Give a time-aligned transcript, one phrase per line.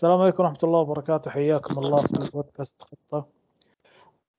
[0.00, 1.30] السلام عليكم ورحمة الله وبركاته.
[1.30, 3.26] حياكم الله في بودكاست خطة.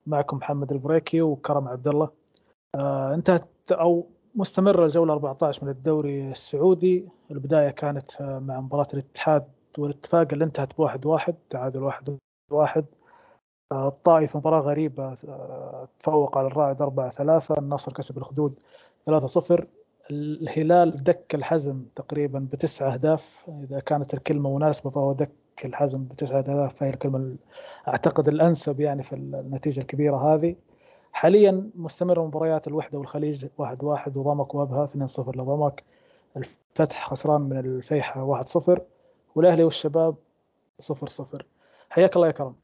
[0.07, 2.09] معكم محمد البريكي وكرم عبد الله
[2.75, 7.09] آه انتهت أو مستمرة الجولة 14 من الدوري السعودي.
[7.31, 9.43] البداية كانت آه، مع مباراة الاتحاد
[9.77, 12.17] والاتفاق اللي انتهت بواحد واحد تعادل واحد
[12.51, 12.85] واحد.
[13.71, 18.59] آه الطائف مباراة غريبة آه تفوق على الرائد 4 3 النصر كسب الخدود
[19.05, 19.67] 3 0
[20.11, 23.45] الهلال دك الحزم تقريبا بتسع أهداف.
[23.63, 27.35] إذا كانت الكلمة مناسبة فهو دك الحزم بتسعة اهداف فهي الكلمة
[27.87, 30.55] أعتقد الأنسب يعني في النتيجة الكبيرة هذه.
[31.13, 35.83] حاليا مستمر مباريات الوحدة والخليج واحد واحد وضمك وأبها 2 0 لضمك.
[36.37, 38.81] الفتح خسران من الفيحة 1 0
[39.35, 40.15] والأهلي والشباب
[40.79, 41.45] 0 0
[41.89, 42.55] حياك الله يا كرم.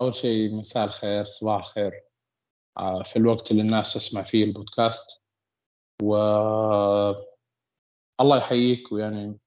[0.00, 2.04] أول شيء مساء الخير صباح الخير.
[2.78, 5.22] آه، في الوقت اللي الناس تسمع فيه البودكاست.
[6.02, 6.16] و
[8.20, 9.38] الله يحييك ويعني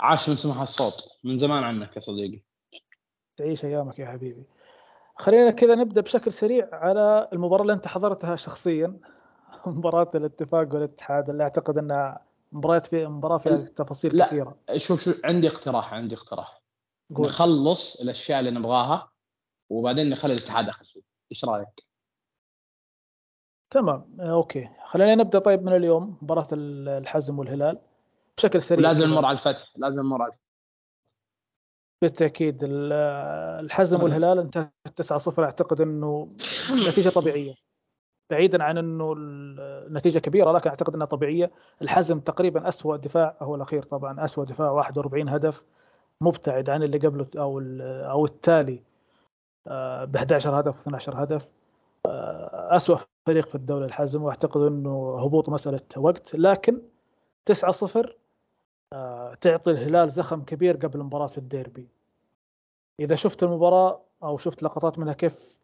[0.00, 2.40] عاش من سمع الصوت من زمان عنك يا صديقي.
[3.36, 4.44] تعيش أيامك يا حبيبي.
[5.16, 9.00] خلينا كذا نبدأ بشكل سريع على المباراة اللي أنت حضرتها شخصيا.
[9.66, 14.26] مباراة الاتفاق والاتحاد اللي أعتقد انها مباراة في مباراة فيها تفاصيل لا.
[14.26, 14.58] كثيرة.
[14.76, 16.62] شوف شوف عندي اقتراح عندي اقتراح.
[17.16, 17.26] قول.
[17.26, 19.10] نخلص الأشياء اللي نبغاها
[19.70, 21.02] وبعدين نخلي الاتحاد آخر شيء.
[21.32, 21.86] إيش رأيك؟
[23.70, 24.68] تمام أوكي.
[24.86, 27.78] خلينا نبدأ طيب من اليوم مباراة الحزم والهلال.
[28.38, 30.44] بشكل سريع لازم نمر على الفتح لازم نمر على الفتح.
[32.02, 32.58] بالتأكيد.
[32.64, 36.36] الحزم والهلال انتهت 9 0 أعتقد إنه
[36.88, 37.54] نتيجة طبيعية.
[38.30, 41.50] بعيدا عن إنه النتيجه كبيرة لكن أعتقد إنها طبيعية.
[41.82, 45.62] الحزم تقريبا اسوء دفاع هو الأخير طبعا اسوء دفاع 41 هدف.
[46.20, 47.60] مبتعد عن اللي قبله أو
[48.10, 48.82] أو التالي
[49.66, 51.48] آه، ب 11 هدف 12 هدف.
[52.06, 56.34] آه، اسوء فريق في الدوري الحزم وأعتقد إنه هبوط مسألة وقت.
[56.34, 56.82] لكن
[57.46, 58.27] 9 0 آه،
[59.40, 61.88] تعطي الهلال زخم كبير قبل مباراة الديربي.
[63.00, 65.58] إذا شفت المباراة أو شفت لقطات منها كيف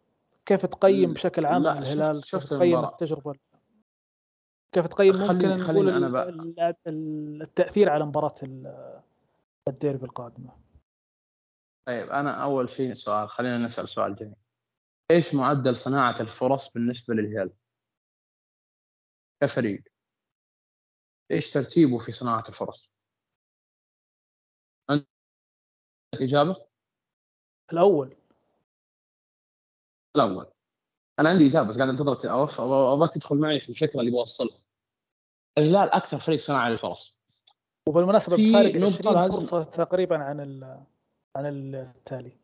[0.45, 2.91] كيف تقيم بشكل عام لا الهلال؟ شفت, شفت تقيم المباراة.
[2.91, 3.35] التجربة؟
[4.71, 6.75] كيف تقيم؟ خليني ممكن خليني نقول أنا بقى.
[6.87, 8.35] التأثير على مباراة
[9.67, 10.57] الديربي القادمة
[11.87, 14.35] طيب أنا أول شيء سؤال خلينا نسأل سؤال جميل.
[15.11, 17.51] إيش معدل صناعة الفرص بالنسبة للهلال؟
[19.43, 19.83] كفريق.
[21.31, 22.89] إيش ترتيبه في صناعة الفرص؟
[26.21, 26.65] إجابة؟
[27.73, 28.15] الأول.
[30.15, 30.51] الأول.
[31.19, 32.25] أنا عندي إجابة بس قاعد أنتظرك.
[32.25, 34.59] أبغاك تدخل معي في الفكرة اللي بوصلها.
[35.57, 37.15] الهلال أكثر فريق صنع للفرص
[37.87, 40.39] وبالمناسبة بفارق 20 فرصة تقريبا عن
[41.35, 42.37] عن التالي.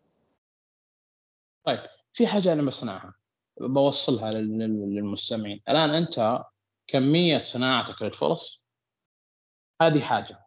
[1.64, 1.80] طيب
[2.14, 3.14] في حاجة أنا بصنعها
[3.62, 5.62] بوصلها للمستمعين.
[5.70, 6.44] الآن أنت
[6.88, 8.62] كمية صناعتك للفرص
[9.82, 10.46] هذه حاجة.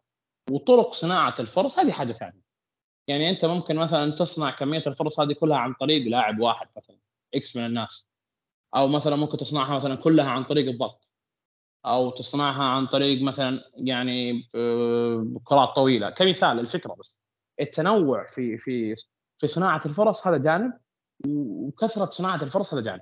[0.51, 2.44] وطرق صناعة الفرص هذه حاجة ثانية.
[3.07, 6.97] يعني أنت ممكن مثلا تصنع كمية الفرص هذه كلها عن طريق لاعب واحد مثلا
[7.35, 8.07] إكس من الناس.
[8.75, 11.07] أو مثلا ممكن تصنعها مثلا كلها عن طريق الضغط.
[11.85, 16.09] أو تصنعها عن طريق مثلا يعني آه، كرات طويلة.
[16.09, 17.15] كمثال الفكرة بس.
[17.61, 18.95] التنوع في في
[19.37, 20.73] في صناعة الفرص هذا جانب
[21.27, 23.01] وكثرة صناعة الفرص هذا جانب.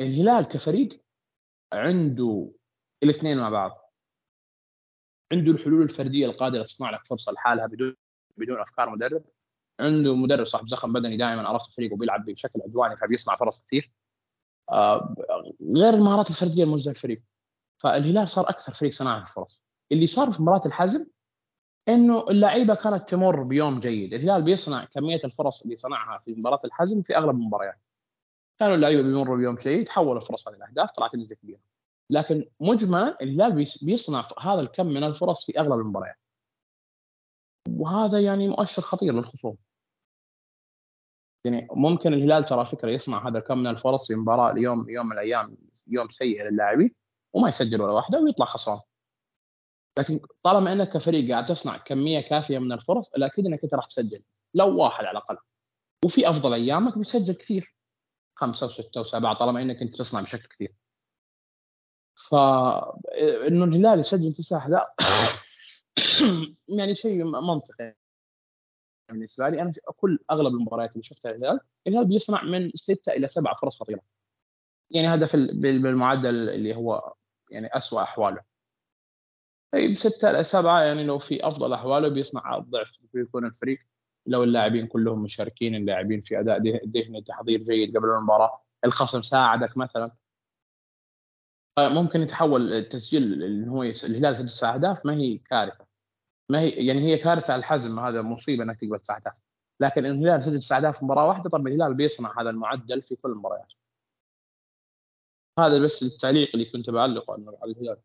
[0.00, 1.02] الهلال كفريق
[1.72, 2.52] عنده
[3.02, 3.92] الاثنين مع بعض.
[5.32, 7.96] عنده الحلول الفردية القادرة تصنع لك فرصة لحالها بدون
[8.40, 9.24] بدون أفكار مدرب.
[9.80, 13.90] عنده مدرب صاحب زخم بدني دائما عرفت فريقه بيلعب بشكل عدواني فبيصنع فرص كثير.
[14.70, 15.14] آه،
[15.76, 17.22] غير المهارات الفردية الموجوده الفريق.
[17.78, 19.60] فالهلال صار أكثر فريق صناعة الفرص.
[19.92, 21.06] اللي صار في مباراة الحزم
[21.88, 24.14] إنه اللعيبة كانت تمر بيوم جيد.
[24.14, 27.80] الهلال بيصنع كمية الفرص اللي صنعها في مباراة الحزم في أغلب المباريات.
[28.58, 31.60] كانوا اللعيبة بيمروا بيوم جيد حولوا الفرص هذه الأهداف طلعت النتيجه كبيرة.
[32.10, 36.16] لكن مجملا الهلال بيصنع هذا الكم من الفرص في أغلب المباريات.
[37.68, 39.56] وهذا يعني مؤشر خطير للخصوم.
[41.44, 45.12] يعني ممكن الهلال ترى فكرة يصنع هذا الكم من الفرص في مباراة اليوم يوم من
[45.12, 45.56] الأيام
[45.86, 46.94] يوم سيء للاعبين
[47.32, 48.80] وما يسجل ولا واحدة ويطلع خسران.
[49.98, 54.22] لكن طالما إنك كفريق قاعد تصنع كمية كافية من الفرص الاكيد إنك أنت راح تسجل.
[54.54, 55.36] لو واحد على الأقل.
[56.04, 57.74] وفي أفضل أيامك بتسجل كثير.
[58.36, 60.74] خمسة وستة وسبعة طالما إنك أنت تصنع بشكل كثير.
[62.14, 62.34] ف
[63.48, 64.86] إنه الهلال يسجل تسع اهداف
[66.78, 67.94] يعني شيء منطقي
[69.08, 69.62] بالنسبة لي.
[69.62, 74.00] أنا كل أغلب المباريات اللي شفتها الهلال الهلال بيصنع من ستة إلى سبعة فرص خطيرة.
[74.90, 77.14] يعني هذا في بالمعدل اللي هو
[77.50, 78.42] يعني اسوء أحواله.
[79.72, 83.78] طيب ستة إلى سبعة يعني لو في أفضل أحواله بيصنع الضعف بيكون الفريق
[84.26, 86.58] لو اللاعبين كلهم مشاركين اللاعبين في أداء
[86.88, 90.10] ذهني تحضير جيد قبل المباراة الخصم ساعدك مثلا.
[91.88, 95.86] ممكن يتحول التسجيل اللي هو الهلال سجل تسع أهداف ما هي كارثة.
[96.50, 99.34] ما هي يعني هي كارثة على الحزم هذا مصيبة إنك تقبل 9000
[99.80, 103.30] لكن إن الهلال سجل 9000 في مباراة واحدة طب الهلال بيصنع هذا المعدل في كل
[103.30, 103.72] المباريات.
[105.58, 107.98] هذا بس التعليق اللي كنت بعلقه على الهلال.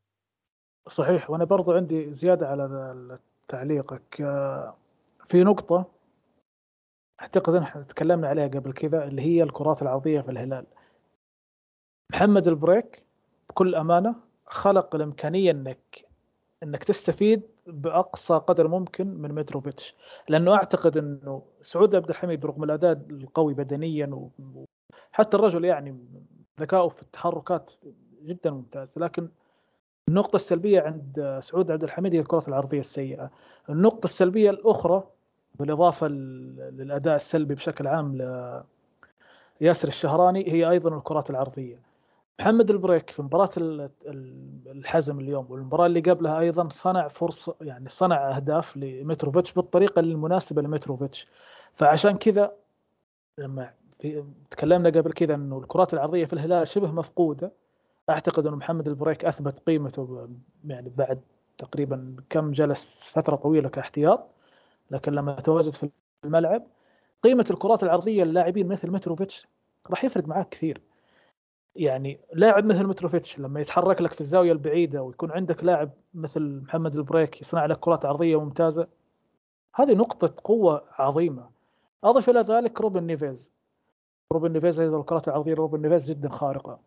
[0.89, 1.29] صحيح.
[1.29, 4.21] وأنا برضو عندي زيادة على تعليقك.
[4.21, 4.77] آه،
[5.25, 5.91] في نقطة
[7.21, 10.65] أعتقد إحنا تكلمنا عليها قبل كذا اللي هي الكرات العرضية في الهلال.
[12.11, 13.04] محمد البريك
[13.49, 14.15] بكل أمانة
[14.45, 16.05] خلق الإمكانية انك
[16.63, 19.95] إنك تستفيد بأقصى قدر ممكن من متروفيتش
[20.29, 24.29] لأنه أعتقد إنه سعود عبد الحميد رغم الأداء القوي بدنيا
[25.13, 25.97] وحتى الرجل يعني
[26.59, 27.71] ذكاؤه في التحركات
[28.25, 29.29] جدا ممتاز لكن
[30.09, 33.31] النقطة السلبية عند سعود عبد الحميد هي الكرات العرضية السيئة.
[33.69, 35.03] النقطة السلبية الأخرى
[35.59, 38.17] بالإضافة للأداء السلبي بشكل عام
[39.61, 41.79] لياسر الشهراني هي أيضا الكرات العرضية.
[42.39, 43.49] محمد البريك في مباراة
[44.67, 51.27] الحزم اليوم والمباراة اللي قبلها أيضا صنع فرصة يعني صنع أهداف لمتروفيتش بالطريقة المناسبة لمتروفيتش
[51.73, 52.53] فعشان كذا
[53.37, 57.51] لما في تكلمنا قبل كذا إنه الكرات العرضية في الهلال شبه مفقودة.
[58.09, 60.29] أعتقد إنه محمد البريك أثبت قيمته
[60.65, 61.21] يعني بعد
[61.57, 64.27] تقريبا كم جلس فترة طويلة كاحتياط
[64.91, 65.89] لكن لما تواجد في
[66.25, 66.63] الملعب
[67.23, 69.47] قيمة الكرات العرضية للاعبين مثل متروفيتش
[69.89, 70.81] راح يفرق معاك كثير.
[71.75, 76.95] يعني لاعب مثل متروفيتش لما يتحرك لك في الزاوية البعيدة ويكون عندك لاعب مثل محمد
[76.95, 78.87] البريك يصنع لك كرات عرضية ممتازة
[79.75, 81.49] هذه نقطة قوة عظيمة.
[82.03, 83.51] أضف إلى ذلك روبن نيفيز.
[84.33, 86.79] روبن نيفيز أيضا الكرات العرضية روبن نيفيز جدا خارقة.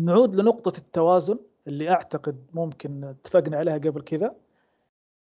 [0.00, 4.36] نعود لنقطة التوازن اللي أعتقد ممكن اتفقنا عليها قبل كذا.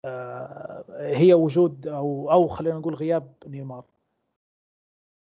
[0.04, 3.84] آه، هي وجود أو أو خلينا نقول غياب نيمار.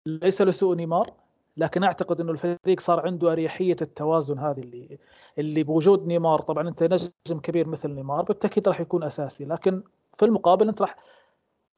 [0.08, 1.23] ليس لسوء نيمار
[1.58, 5.00] لكن أعتقد إنه الفريق صار عنده أريحية التوازن هذه اللي
[5.38, 6.42] اللي بوجود نيمار.
[6.42, 9.84] طبعا أنت نجم كبير مثل نيمار بالتأكيد راح يكون أساسي لكن
[10.18, 10.98] في المقابل أنت راح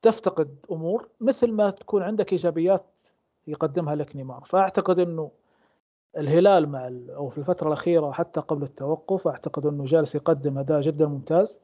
[0.02, 2.86] تفتقد أمور مثل ما تكون عندك إيجابيات
[3.48, 4.44] يقدمها لك نيمار.
[4.46, 5.32] فأعتقد إنه
[6.18, 11.06] الهلال مع أو في الفترة الأخيرة حتى قبل التوقف أعتقد إنه جالس يقدم أداء جدا
[11.06, 11.60] ممتاز.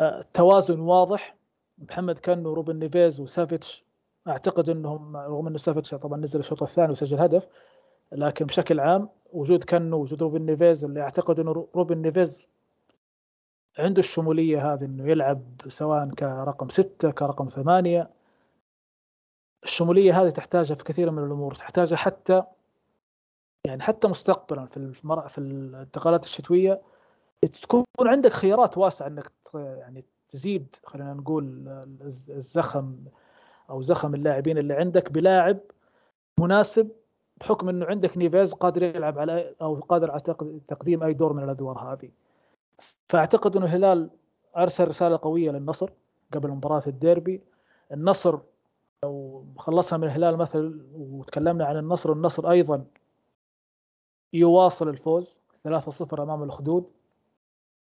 [0.00, 1.36] التوازن آه، واضح.
[1.78, 3.84] محمد كنو روبن نيفيز وسافيتش
[4.28, 7.48] أعتقد إنهم رغم إنه سافيتش طبعا نزل الشوط الثاني وسجل هدف
[8.12, 12.48] لكن بشكل عام وجود كنو وجود روبن نيفيز اللي أعتقد إنه روبن نيفيز
[13.78, 18.10] عنده الشمولية هذه إنه يلعب سواء كرقم ستة كرقم ثمانية.
[19.64, 22.42] الشمولية هذه تحتاجها في كثير من الأمور تحتاجها حتى
[23.66, 25.28] يعني حتى مستقبلا في المر...
[25.28, 26.82] في الانتقالات الشتوية.
[27.62, 31.68] تكون عندك خيارات واسعة إنك يعني تزيد خلينا نقول
[32.28, 32.96] الزخم
[33.70, 35.58] أو زخم اللاعبين اللي عندك بلاعب
[36.40, 36.90] مناسب
[37.36, 40.20] بحكم إنه عندك نيفيز قادر يلعب على أو قادر على
[40.68, 42.10] تقديم أي دور من الأدوار هذه.
[43.08, 44.10] فأعتقد إنه الهلال
[44.56, 45.90] أرسل رسالة قوية للنصر
[46.32, 47.42] قبل مباراة الديربي.
[47.92, 48.38] النصر
[49.02, 52.84] لو خلصنا من الهلال مثل وتكلمنا عن النصر النصر أيضا
[54.32, 56.90] يواصل الفوز 3-0 أمام الخدود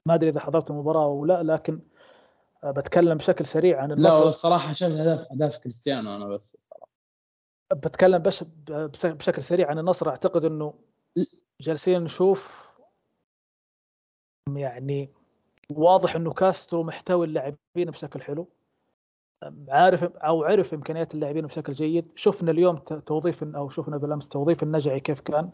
[0.05, 1.79] ما أدري إذا حضرت المباراة أو لا لكن
[2.65, 4.23] بتكلم بشكل سريع عن النصر.
[4.23, 6.57] لا الصراحه شفت اهداف أهداف كريستيانو أنا بس.
[7.73, 8.43] بتكلم بش
[9.03, 10.09] بشكل سريع عن النصر.
[10.09, 10.73] أعتقد إنه
[11.61, 12.69] جالسين نشوف
[14.55, 15.09] يعني
[15.69, 18.47] واضح إنه كاسترو محتوي اللاعبين بشكل حلو.
[19.69, 22.11] عارف أو عرف إمكانيات اللاعبين بشكل جيد.
[22.15, 25.49] شفنا اليوم توظيف أو شفنا بالأمس توظيف النجعي كيف كان.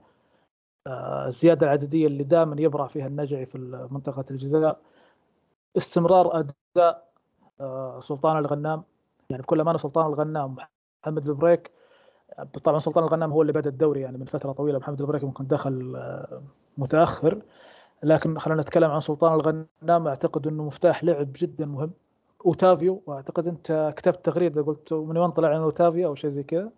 [0.88, 3.58] آه، الزيادة العددية اللي دائما يبرع فيها النجعي في
[3.92, 4.82] منطقة الجزاء.
[5.78, 7.12] استمرار أداء
[7.62, 8.84] آه، سلطان الغنام.
[9.30, 10.56] يعني بكل أمانة سلطان الغنام
[11.04, 11.72] محمد البريك
[12.64, 15.94] طبعا سلطان الغنام هو اللي بدا الدوري يعني من فترة طويلة محمد البريك ممكن دخل
[15.96, 16.42] آه،
[16.78, 17.42] متأخر.
[18.04, 21.92] لكن خلينا نتكلم عن سلطان الغنام أعتقد إنه مفتاح لعب جدا مهم.
[22.46, 26.72] أوتافيو واعتقد أنت كتبت تغريدة قلت من وين طلع عن أوتافيو أو شيء زي كذا؟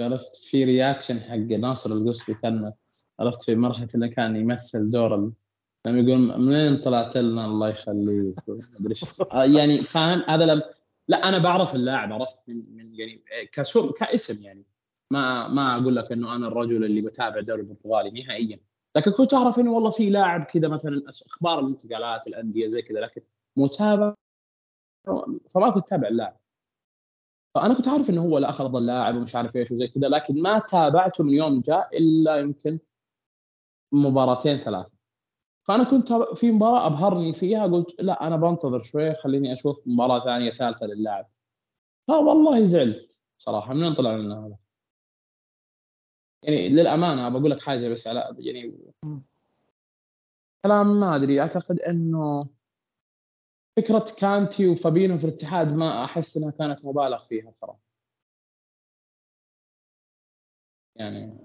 [0.00, 2.72] عرفت في رياكشن حق ناصر القصبي كان
[3.20, 5.30] عرفت في مرحلة إنه كان يمثل دور
[5.86, 8.36] لما يقول منين طلعت لنا الله يخليك؟
[8.80, 8.94] أدري
[9.32, 10.62] آه، يعني فاهم؟ هذا لم
[11.08, 14.64] لا أنا بعرف اللاعب عرفت من من يعني كشو كاسم يعني.
[15.10, 18.60] ما ما أقول لك إنه أنا الرجل اللي بتابع الدوري البرتغالي نهائيا.
[18.96, 23.22] لكن كنت أعرف إنه والله في لاعب كذا مثلا أخبار الانتقالات الأندية زي كذا لكن
[23.56, 24.14] متابع
[25.50, 26.36] فما كنت أتابع اللاعب.
[27.54, 30.58] فأنا كنت عارف إنه هو الآخر افضل لاعب ومش عارف إيش وزي كذا لكن ما
[30.58, 32.78] تابعته من يوم جاء إلا يمكن
[33.92, 34.95] مباراتين ثلاثة.
[35.68, 40.50] فأنا كنت في مباراة أبهرني فيها قلت لا أنا بنتظر شوي خليني أشوف مباراة ثانية
[40.50, 41.26] ثالثة للاعب.
[42.08, 44.56] والله زعلت صراحة من طلع لنا هذا؟
[46.42, 48.78] يعني للأمانة بقول لك حاجة بس على يعني
[50.64, 52.48] كلام ما أدري أعتقد إنه
[53.76, 57.76] فكرة كانتي وفابينو في الاتحاد ما أحس إنها كانت مبالغ فيها ترى.
[60.96, 61.38] يعني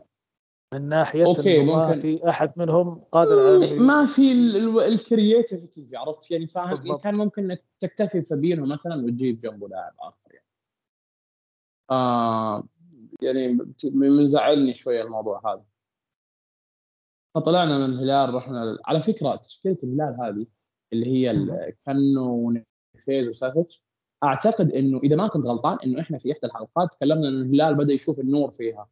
[0.73, 1.99] من ناحية okay، انه ما.
[1.99, 4.31] في أحد منهم قادر على إنه ما في
[4.87, 7.03] ال creativity عرفت؟ يعني فاهم بالضبط.
[7.03, 10.45] كان ممكن إنك تكتفي بفابينو مثلا وتجيب جنبه لاعب آخر يعني.
[11.91, 12.63] آه
[13.21, 15.63] يعني من زعلني شوية الموضوع هذا.
[17.35, 20.45] فطلعنا من الهلال رحنا على فكرة تشكيلة الهلال هذه
[20.93, 21.33] اللي هي
[21.85, 23.83] كانو ونفيز وسافيتش
[24.23, 27.93] أعتقد إنه إذا ما كنت غلطان إنه إحنا في إحدى الحلقات تكلمنا ان الهلال بدأ
[27.93, 28.87] يشوف النور فيها.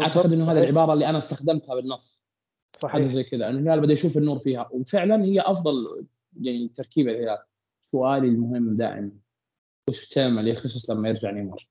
[0.00, 0.58] أعتقد إنه هذه.
[0.58, 2.24] العبارة اللي أنا استخدمتها بالنص.
[2.82, 3.12] حاجة صحيح.
[3.12, 4.68] زي كذا إنه الهلال بدا يشوف النور فيها.
[4.72, 6.06] وفعلا هي أفضل
[6.40, 7.38] يعني تركيبه الهلال
[7.80, 9.10] سؤالي المهم دائما
[9.90, 11.68] وش بتعمل يا خصوص لما يرجع نيمار؟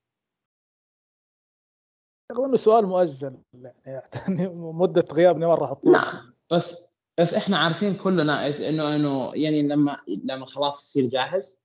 [2.32, 3.38] أظن سؤال مؤجل
[3.86, 5.92] يعني مدة غياب نيمار راح تطول.
[5.92, 11.58] نعم بس بس إحنا عارفين كلنا إنه إنه يعني لما لما خلاص يصير جاهز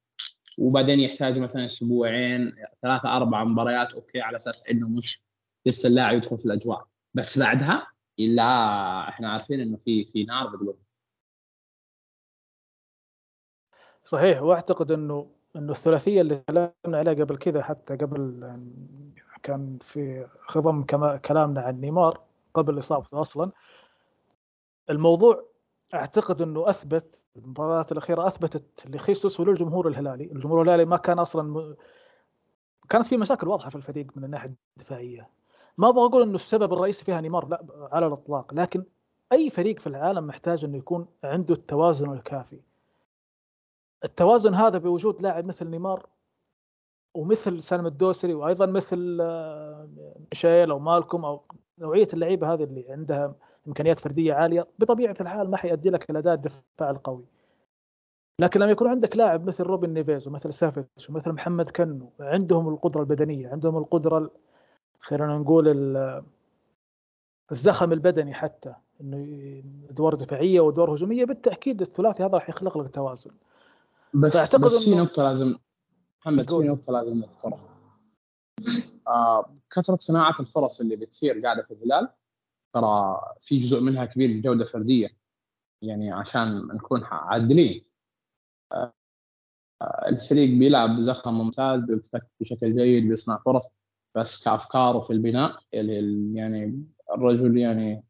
[0.58, 5.22] وبعدين يحتاج مثلا أسبوعين ثلاثة أربع مباريات أوكي على أساس إنه مش
[5.66, 6.86] لسه اللاعب يدخل في الأجواء.
[7.14, 7.86] بس بعدها
[8.18, 10.78] لا إحنا عارفين إنه في في نار بقلوب
[14.04, 18.52] صحيح وأعتقد إنه إنه الثلاثية اللي تكلمنا عليها قبل كذا حتى قبل
[19.42, 20.82] كان في خضم
[21.16, 22.20] كلامنا عن نيمار
[22.54, 23.50] قبل إصابته أصلا.
[24.90, 25.44] الموضوع
[25.94, 31.76] أعتقد إنه أثبت المباريات الأخيرة أثبتت لخيسوس وللجمهور الهلالي، الجمهور الهلالي ما كان أصلا م...
[32.88, 35.30] كانت في مشاكل واضحة في الفريق من الناحية الدفاعية.
[35.78, 38.84] ما أبغى أقول إنه السبب الرئيسي فيها نيمار لا على الإطلاق، لكن
[39.32, 42.60] أي فريق في العالم محتاج إنه يكون عنده التوازن الكافي.
[44.04, 46.06] التوازن هذا بوجود لاعب مثل نيمار
[47.14, 49.88] ومثل سالم الدوسري وأيضا مثل آه،
[50.32, 51.42] ميشيل أو مالكم أو
[51.78, 53.34] نوعية اللعيبة هذه اللي عندها
[53.68, 57.24] إمكانيات فردية عالية بطبيعة الحال ما حيؤدي لك الاداء الدفاع القوي.
[58.38, 63.00] لكن لما يكون عندك لاعب مثل روبن نيفيز ومثل سافيتش ومثل محمد كنو عندهم القدرة
[63.00, 64.30] البدنية، عندهم القدرة ال-
[65.02, 66.24] خلينا نقول ال-
[67.52, 69.16] الزخم البدني حتى إنه
[69.90, 73.30] أدوار دفاعية وأدوار هجومية بالتأكيد الثلاثي هذا راح يخلق لك توازن.
[74.14, 75.56] بس بس في نقطة لازم
[76.20, 76.54] محمد في.
[76.56, 77.68] نقطة لازم نذكرها
[79.08, 82.08] آه كثرة صناعة الفرص اللي بتصير قاعدة في الهلال
[82.74, 85.08] ترى في جزء منها كبير جودة فردية
[85.82, 87.84] يعني عشان نكون عادلين
[88.72, 88.92] آه
[89.82, 93.66] الفريق بيلعب بزخم ممتاز بيفتك بشكل جيد بيصنع فرص
[94.14, 98.04] بس كأفكاره في البناء ال- ال- يعني الرجل يعني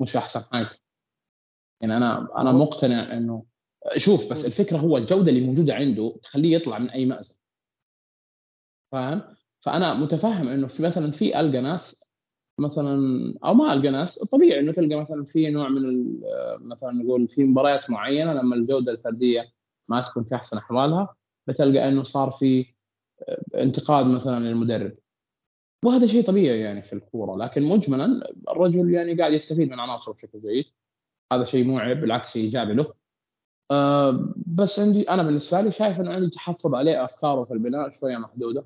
[0.00, 0.70] مش أحسن حاجة
[1.80, 2.58] يعني أنا أهو.
[2.58, 3.44] مقتنع إنه
[3.96, 7.34] شوف بس الفكرة هو الجودة اللي موجودة عنده تخليه يطلع من أي مأزق
[8.92, 9.22] فاهم؟
[9.60, 12.04] فأنا متفهم إنه في مثلا في ألقى ناس
[12.58, 12.98] مثلا
[13.44, 16.14] أو ما ألقى ناس طبيعي إنه تلقى مثلا في نوع من
[16.58, 19.52] مثلا نقول في مباريات معينة لما الجودة الفردية
[19.88, 22.66] ما تكون في أحسن أحوالها بتلقى إنه صار في
[23.54, 24.92] انتقاد مثلا للمدرب
[25.84, 30.40] وهذا شيء طبيعي يعني في الكورة لكن مجملا الرجل يعني قاعد يستفيد من عناصره بشكل
[30.40, 30.64] جيد.
[31.32, 32.94] هذا شيء مو عيب بالعكس إيجابي له.
[33.70, 38.16] أه بس عندي أنا بالنسبة لي شايف إنه عندي تحفظ عليه أفكاره في البناء شوية
[38.16, 38.64] محدودة.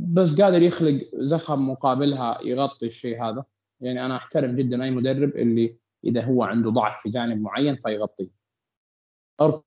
[0.00, 3.44] بس قادر يخلق زخم مقابلها يغطي الشيء هذا.
[3.80, 8.30] يعني أنا أحترم جدا أي مدرب اللي إذا هو عنده ضعف في جانب معين فيغطيه.
[9.40, 9.62] اركضوا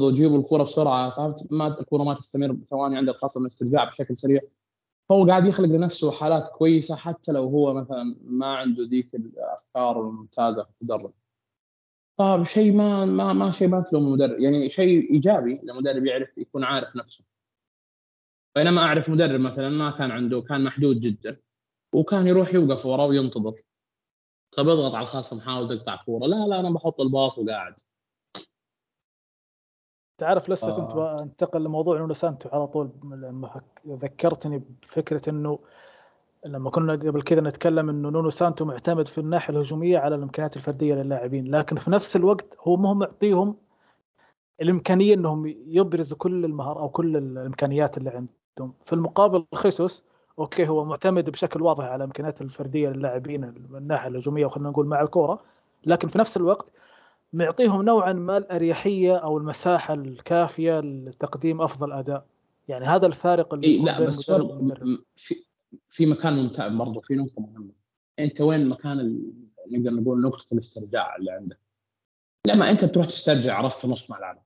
[0.00, 4.40] جيبوا الكرة بسرعة فهمت؟ ما الكرة ما تستمر ثواني عند الخصم الاسترجاع بشكل سريع.
[5.08, 10.62] فهو قاعد يخلق لنفسه حالات كويسة حتى لو هو مثلا ما عنده ذيك الأفكار الممتازة
[10.62, 11.12] في التدرب.
[12.18, 16.96] فشيء ما ما ما شيء ما تلوم المدرب يعني شيء إيجابي لمدرب يعرف يكون عارف
[16.96, 17.24] نفسه.
[18.56, 21.40] بينما أعرف مدرب مثلا ما كان عنده كان محدود جدا
[21.92, 23.54] وكان يروح يوقف وراه وينتظر.
[24.56, 26.26] طب اضغط على الخصم حاول تقطع كورة.
[26.26, 27.74] لا لا أنا بحط الباص وقاعد.
[30.18, 30.76] تعرف لسه آه.
[30.86, 35.58] كنت بنتقل لموضوع نونو سانتو على طول لما فك- ذكرتني بفكرة إنه
[36.46, 40.94] لما كنا قبل كذا نتكلم إنه نونو سانتو معتمد في الناحية الهجومية على الإمكانيات الفردية
[40.94, 43.56] للاعبين لكن في نفس الوقت هو مو معطيهم
[44.62, 50.04] الإمكانية إنهم يبرزوا كل المهارات أو كل الإمكانيات اللي عندهم في المقابل خيسوس
[50.38, 55.02] أوكي هو معتمد بشكل واضح على الإمكانيات الفردية للاعبين من الناحية الهجومية وخلينا نقول مع
[55.02, 55.40] الكورة
[55.86, 56.72] لكن في نفس الوقت
[57.36, 62.26] معطيهم نوعا ما الأريحية أو المساحة الكافية لتقديم أفضل أداء.
[62.68, 64.30] يعني هذا الفارق اللي يكون لا بين بس
[65.16, 65.34] في
[65.88, 67.72] في مكان ممتع برضه في نقطة مهمة.
[68.18, 69.22] أنت وين مكان.
[69.70, 71.60] نقدر نقول نقطة الاسترجاع اللي عندك؟
[72.46, 74.42] لما أنت بتروح تسترجع في نص ملعبك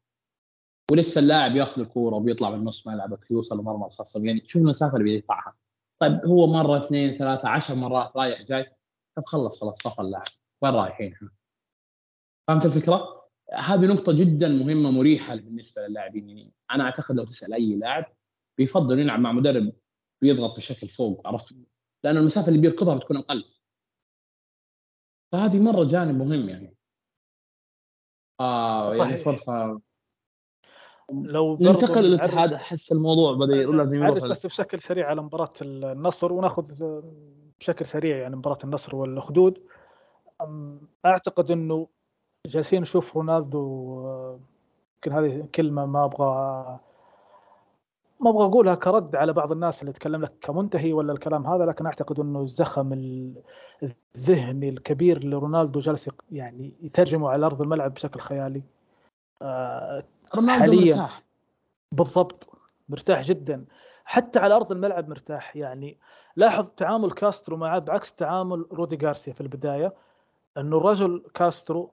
[0.90, 5.04] ولسه اللاعب ياخذ الكورة وبيطلع من نص ملعبك يوصل لمرمى الخصم يعني شوف المسافة اللي
[5.04, 5.52] بيدفعها.
[5.99, 8.66] طيب هو مرة اثنين ثلاثة عشر مرات رايح جاي
[9.16, 10.26] طب خلص خلاص صفى اللاعب.
[10.62, 11.28] وين رايحين إحنا؟
[12.50, 16.28] فهمت الفكرة؟ هذه نقطة جدا مهمة مريحة بالنسبة للاعبين.
[16.28, 18.04] يعني أنا أعتقد لو تسأل أي لاعب
[18.59, 19.73] بيفضل يلعب مع مدرب
[20.23, 21.54] بيضغط بشكل فوق عرفت؟
[22.04, 23.45] لأن المسافة اللي بيركضها بتكون أقل.
[25.33, 26.76] فهذه مرة جانب مهم يعني.
[28.40, 29.80] آه يعني فرصة.
[31.12, 37.00] لو ننتقل للاتحاد أحس الموضوع بدأ لازم يروح بس بشكل سريع على مباراة النصر وناخذ
[37.61, 39.66] بشكل سريع يعني مباراة النصر والاخدود
[41.07, 41.88] أعتقد إنه
[42.47, 44.38] جالسين نشوف رونالدو
[44.94, 46.80] يمكن هذه كلمة ما أبغى
[48.20, 51.87] ما أبغى أقولها كرد على بعض الناس اللي تكلم لك كمنتهي ولا الكلام هذا لكن
[51.87, 52.92] أعتقد إنه الزخم
[54.16, 58.62] الذهني الكبير لرونالدو جالس يعني يترجمه على أرض الملعب بشكل خيالي.
[59.42, 60.04] آه،
[60.35, 61.23] رونالدو حاليا مرتاح.
[61.92, 62.49] بالضبط
[62.88, 63.64] مرتاح جدا.
[64.04, 65.56] حتى على أرض الملعب مرتاح.
[65.56, 65.99] يعني
[66.37, 69.94] لاحظ تعامل كاسترو معه بعكس تعامل رودي غارسيا في البداية
[70.56, 71.90] إنه الرجل كاسترو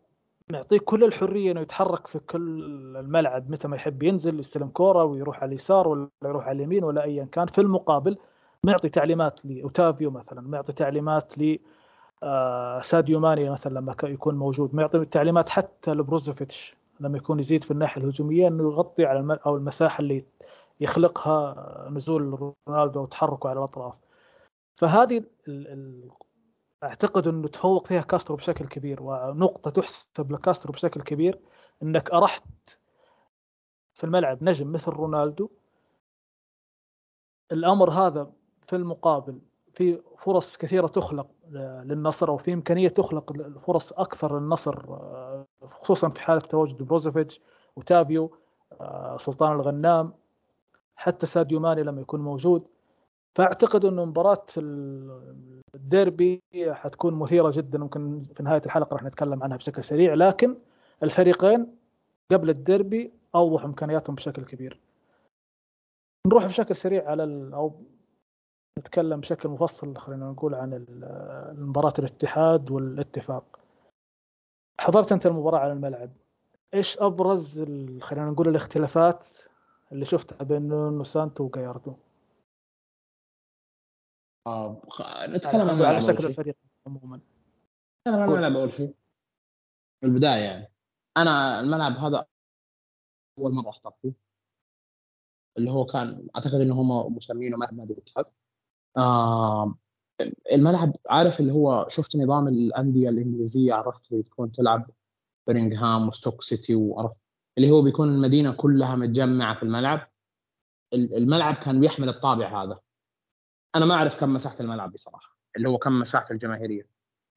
[0.52, 2.64] معطيه كل الحرية إنه يتحرك في كل
[2.98, 7.04] الملعب متى ما يحب ينزل يستلم كورة ويروح على اليسار ولا يروح على اليمين ولا
[7.04, 7.48] ايا كان.
[7.48, 8.18] في المقابل
[8.64, 11.58] معطي تعليمات لأوتافيو مثلا معطي تعليمات ل
[12.24, 14.76] آه، ساديو ماني مثلا لما يكون موجود.
[14.76, 20.02] معطي تعليمات حتى لبروزوفيتش لما يكون يزيد في الناحية الهجومية إنه يغطي على أو المساحة
[20.02, 20.26] اللي
[20.80, 23.96] يخلقها نزول رونالدو وتحركه على الأطراف.
[24.76, 25.24] فهذه
[26.84, 31.40] أعتقد إنه تفوق فيها كاسترو بشكل كبير ونقطة تحسب لكاسترو بشكل كبير
[31.84, 32.44] إنك أرحت
[33.94, 35.50] في الملعب نجم مثل رونالدو.
[37.52, 38.32] الأمر هذا
[38.62, 39.40] في المقابل
[39.74, 41.28] في فرص كثيرة تخلق
[41.86, 44.86] للنصر أو في إمكانية تخلق فرص أكثر للنصر
[45.68, 47.42] خصوصا في حالة تواجد بروزوفيتش
[47.76, 48.38] وتابيو
[49.18, 50.14] سلطان الغنام
[50.96, 52.68] حتى ساديو ماني لما يكون موجود.
[53.38, 54.46] فأعتقد إنه مباراة
[55.76, 60.56] الديربي حتكون مثيرة جدا ممكن في نهاية الحلقة راح نتكلم عنها بشكل سريع لكن
[61.04, 61.78] الفريقين
[62.32, 64.80] قبل الديربي أوضح إمكانياتهم بشكل كبير.
[66.28, 67.24] نروح بشكل سريع على
[67.54, 67.82] أو
[68.80, 70.86] نتكلم بشكل مفصل خلينا نقول عن
[71.58, 73.60] مباراة الاتحاد والاتفاق.
[74.82, 76.10] حضرت أنت المباراة على الملعب.
[76.74, 77.62] إيش أبرز
[78.02, 79.28] خلينا نقول الاختلافات
[79.92, 81.94] اللي شفتها بين نونو سانتو وجاياردو
[84.48, 84.82] آه
[85.28, 86.56] نتكلم عن على شكل الفريق
[86.88, 87.18] عموما.
[87.18, 88.96] نتكلم عن الملعب أول شيء.
[90.00, 90.72] في البداية يعني.
[91.18, 92.26] أنا الملعب هذا
[93.40, 94.14] أول مرة أحضر فيه.
[95.58, 98.26] اللي هو كان أعتقد إنه هم مسمينه ملعب نادي الاتحاد.
[98.98, 99.76] آه
[100.52, 104.92] الملعب عارف اللي هو شفت نظام الأندية الإنجليزية عرفت اللي تكون تلعب
[105.48, 107.20] برينغهام وستوك سيتي وعرفت
[107.58, 110.12] اللي هو بيكون المدينة كلها متجمعة في الملعب.
[110.94, 112.80] الملعب كان بيحمل الطابع هذا.
[113.76, 116.88] أنا ما أعرف كم مساحة الملعب بصراحة اللي هو كم مساحته الجماهيرية.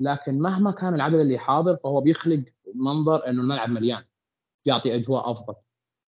[0.01, 4.05] لكن مهما كان العدد اللي حاضر فهو بيخلق منظر إنه الملعب مليان
[4.65, 5.55] يعطي أجواء أفضل.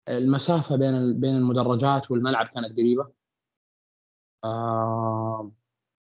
[0.08, 3.12] المسافة بين بين المدرجات والملعب كانت قريبة.
[4.44, 5.52] آه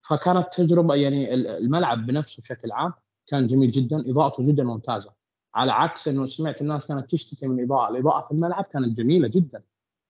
[0.03, 2.93] فكانت تجربة يعني الملعب بنفسه بشكل عام
[3.27, 5.13] كان جميل جدا إضاءته جدا ممتازة.
[5.55, 9.63] على عكس إنه سمعت الناس كانت تشتكي من الاضاءه، الإضاءة في الملعب كانت جميلة جدا.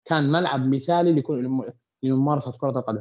[0.05, 1.25] كان ملعب مثالي
[2.03, 3.01] لممارسة كرة القدم.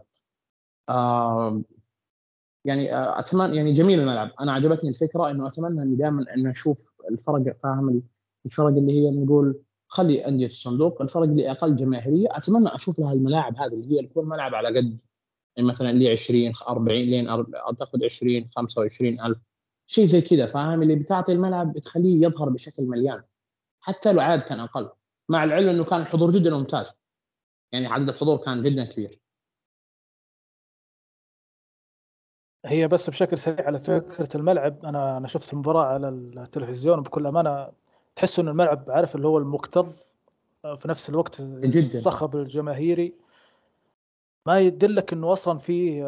[2.65, 4.31] يعني آه، أتمنى يعني جميل الملعب.
[4.41, 8.03] أنا عجبتني الفكرة إنه أتمنى إني دائما ان أشوف الفرق فاهم
[8.45, 12.27] الفرق اللي هي نقول خلي أندية الصندوق الفرق اللي أقل جماهيرية.
[12.31, 14.97] أتمنى أشوف لها الملاعب هذه اللي هي تكون ملعب على قد
[15.57, 19.37] يعني مثلا اللي 20 40 لين أعتقد 20 25 ألف
[19.87, 23.23] شيء زي كذا فاهم اللي بتعطي الملعب بتخليه يظهر بشكل مليان.
[23.81, 24.89] حتى لو عاد كان أقل.
[25.29, 26.91] مع العلم إنه كان الحضور جدا ممتاز.
[27.71, 29.19] يعني عدد الحضور كان جدا كبير.
[32.65, 34.85] هي بس بشكل سريع على فكرة الملعب.
[34.85, 37.69] أنا أنا شفت المباراة على التلفزيون بكل أمانة.
[38.15, 40.15] تحس إن الملعب عارف اللي هو المكتظ
[40.61, 41.97] في نفس الوقت جدا.
[41.97, 43.13] الصخب الجماهيري.
[44.45, 46.05] ما يدلك إنه أصلا فيه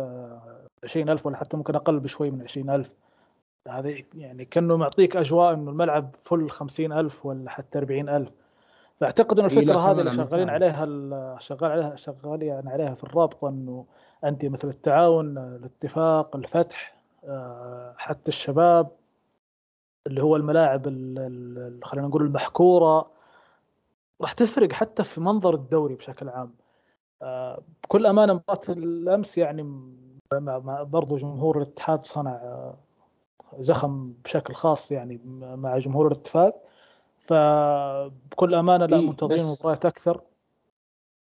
[0.84, 2.92] 20000 ولا حتى ممكن أقل بشوي من 20000
[3.68, 8.32] هذا يعني كأنه معطيك أجواء إنه الملعب فل 50000 ولا حتى 40000
[9.00, 10.86] فأعتقد إنه الفكرة هذه اللي شغالين عليها
[11.40, 13.86] شغال عليها شغالين يعني عليها في الرابطة إنه
[14.26, 18.92] انت مثل التعاون الاتفاق الفتح آه، حتى الشباب
[20.08, 20.84] اللي هو الملاعب
[21.84, 23.12] خلينا نقول المحكورة.
[24.22, 26.54] راح تفرق حتى في منظر الدوري بشكل عام.
[27.22, 29.94] آه، بكل أمانة مباراة الأمس يعني
[30.84, 32.78] برضو جمهور الاتحاد صنع آه،
[33.60, 35.20] زخم بشكل خاص يعني
[35.56, 36.62] مع جمهور الاتفاق.
[37.20, 40.22] فبكل أمانة لا منتظرين مباريات أكثر.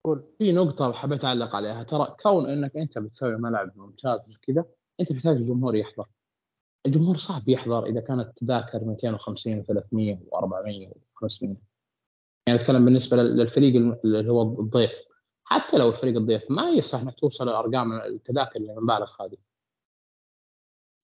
[0.04, 0.24] قول.
[0.38, 1.82] في نقطة حبيت أعلق عليها.
[1.82, 4.64] ترى كون أنك أنت بتسوي ملعب ممتاز كذا
[5.00, 6.06] أنت محتاج الجمهور يحضر.
[6.86, 11.56] الجمهور صعب يحضر إذا كانت التذاكر 250 و300 و400 و500
[12.48, 15.04] يعني أتكلم بالنسبة للفريق اللي هو الضيف.
[15.44, 19.36] حتى لو الفريق الضيف ما يصح إنك توصل لأرقام التذاكر اللي مبالغ هذه.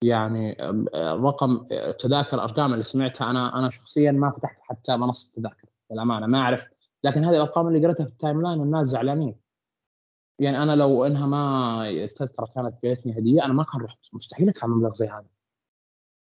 [0.05, 0.57] يعني
[0.97, 1.67] رقم
[1.99, 5.69] تذاكر أرقام اللي سمعتها أنا أنا شخصيا ما فتحت حتى منصة تذاكر.
[5.91, 6.69] للأمانة ما أعرف
[7.05, 9.41] لكن هذه الأرقام اللي قريتها في ال timeline الناس زعلانين.
[10.41, 14.67] يعني أنا لو إنها ما التذكره كانت جايتني هدية أنا ما كان رحت مستحيل أدفع
[14.67, 15.27] مبلغ زي هذا.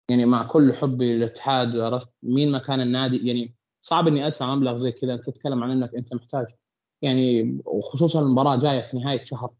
[0.09, 4.91] يعني مع كل حبي للاتحاد عرفت مين مكان النادي يعني صعب إني أدفع مبلغ زي
[4.91, 5.13] كذا.
[5.13, 6.47] أنت تتكلم عن إنك أنت محتاج.
[7.01, 9.53] يعني وخصوصا المباراة جاية في نهاية شهر.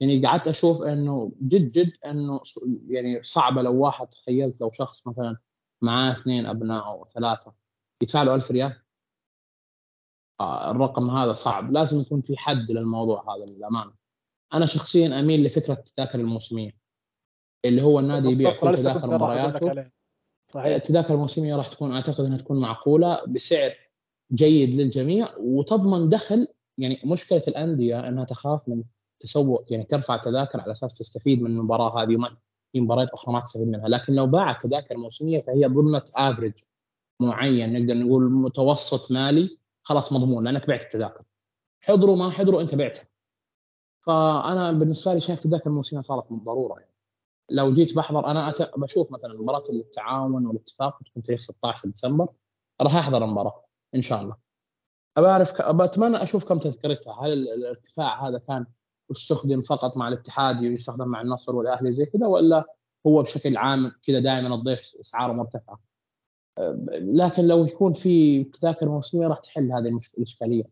[0.00, 2.40] يعني قعدت أشوف إنه جد جد إنه
[2.88, 5.36] يعني صعبة لو واحد تخيلت لو شخص مثلا
[5.82, 7.52] معاه اثنين أبناء أو ثلاثة
[8.02, 8.85] يدفع له 1000 ريال.
[10.40, 11.72] آه الرقم هذا صعب.
[11.72, 13.92] لازم يكون في حد للموضوع هذا للامانه
[14.54, 16.70] أنا شخصيا أميل لفكرة التذاكر الموسميه
[17.64, 19.90] اللي هو النادي يبيع كل تذاكر مبارياته.
[20.52, 20.74] صحيح.
[20.74, 23.70] التذاكر الموسمية راح تكون أعتقد إنها تكون معقولة بسعر
[24.32, 26.48] جيد للجميع وتضمن دخل.
[26.78, 28.82] يعني مشكلة الأندية إنها تخاف من
[29.20, 32.36] تسوق يعني ترفع تذاكر على أساس تستفيد من المباراة هذه وما
[32.72, 33.88] في مباريات أخرى ما تستفيد منها.
[33.88, 36.52] لكن لو باعت تذاكر موسمية فهي ضمنت افريج
[37.20, 39.58] معين نقدر نقول متوسط مالي.
[39.86, 41.22] خلاص مضمون لأنك بعت التذاكر.
[41.80, 43.04] حضروا ما حضروا أنت بعتها.
[44.00, 46.94] فأنا بالنسبة لي شايف تذاكر الموسميه صارت من ضروره يعني.
[47.50, 48.78] لو جيت بحضر أنا أت...
[48.78, 52.28] بشوف مثلا مباراة التعاون والاتفاق تكون تاريخ 16 ديسمبر
[52.80, 54.36] راح أحضر المباراة إن شاء الله.
[55.16, 55.74] أبى أعرف ك...
[55.74, 57.26] بتمنى أشوف كم تذكرتها.
[57.26, 58.66] هل الارتفاع هذا كان
[59.10, 62.64] استخدم فقط مع الاتحاد ويستخدم مع النصر والأهلي زي كذا ولا
[63.06, 65.78] هو بشكل عام كذا دائما الضيف إسعاره مرتفعة؟
[66.90, 70.64] لكن لو يكون في تذاكر موسمية راح تحل هذه الاشكاليه.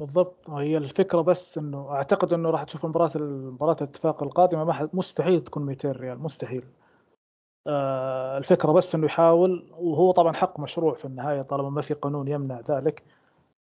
[0.00, 0.50] بالضبط.
[0.50, 5.66] هي الفكرة بس إنه أعتقد إنه راح تشوف مباراة مباراة الاتفاق القادمة ما مستحيل تكون
[5.66, 6.64] 200 ريال مستحيل.
[7.66, 12.28] آه الفكرة بس إنه يحاول وهو طبعا حق مشروع في النهاية طالما ما في قانون
[12.28, 13.04] يمنع ذلك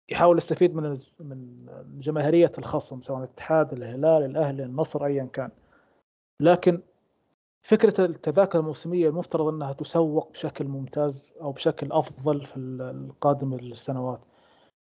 [0.09, 1.65] يحاول يستفيد من من
[1.99, 5.51] جماهيرية الخصم سواء الاتحاد الهلال الأهلي النصر ايا كان.
[6.41, 6.81] لكن
[7.65, 14.19] فكرة التذاكر الموسمية المفترض أنها تسوق بشكل ممتاز أو بشكل أفضل في القادم السنوات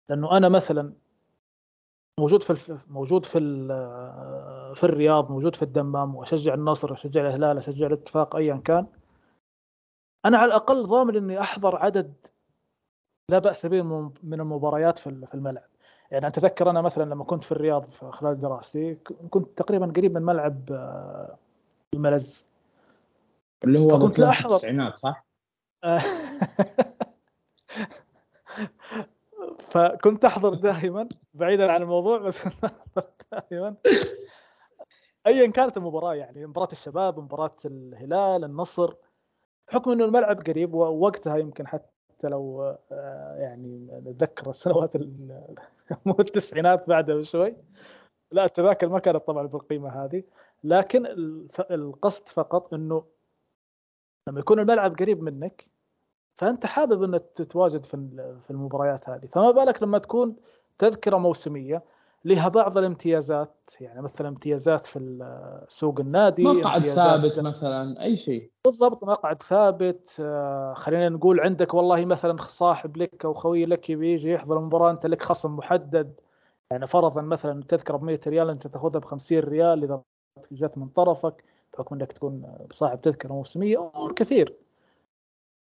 [0.08, 0.92] لأنه أنا مثلا
[2.20, 3.38] موجود في موجود في
[4.74, 8.86] في الرياض موجود في الدمام وأشجع النصر أشجع الهلال أشجع الاتفاق ايا كان.
[10.24, 12.14] أنا على الأقل ضامن إني أحضر عدد
[13.30, 13.82] لا بأس به
[14.22, 15.68] من المباريات في الملعب.
[16.10, 18.94] يعني أتذكر أنا مثلا لما كنت في الرياض خلال دراستي
[19.30, 21.36] كنت تقريبا قريب من ملعب آه،
[21.94, 22.53] الملز.
[23.64, 25.26] اللي هو كنت لا احضر التسعينات صح؟
[29.70, 33.76] فكنت أحضر دائما بعيدا عن الموضوع بس كنت أحضر دائما.
[35.26, 38.94] ايا كانت المباراة يعني مباراة الشباب مباراة الهلال النصر.
[39.68, 41.88] بحكم إنه الملعب قريب ووقتها يمكن حتى
[42.24, 42.62] لو
[42.92, 44.96] آه، يعني نتذكر السنوات
[46.06, 47.56] مو التسعينات بعدها بشوي.
[48.32, 50.22] لا التذاكر ما كانت طبعا بالقيمة هذه.
[50.64, 51.06] لكن
[51.70, 53.04] القصد فقط إنه
[54.28, 55.70] لما يكون الملعب قريب منك
[56.34, 57.96] فأنت حابب إنك تتواجد في
[58.44, 59.26] في المباريات هذه.
[59.26, 60.36] فما بالك لما تكون
[60.78, 61.82] تذكرة موسمية
[62.24, 68.50] لها بعض الامتيازات؟ يعني مثلا امتيازات في سوق النادي مقعد ثابت مثلا أي شيء.
[68.64, 74.32] بالضبط مقعد ثابت آه، خلينا نقول عندك والله مثلا صاحب لك أو خوي لك بيجي
[74.32, 76.20] يحضر المباراه أنت لك خصم محدد.
[76.70, 80.02] يعني فرضا مثلا التذكره ب 100 ريال أنت تأخذها ب 50 ريال إذا
[80.52, 81.44] جت من طرفك.
[81.74, 84.54] بحكم إنك تكون صاحب تذكرة موسمية امور كثير.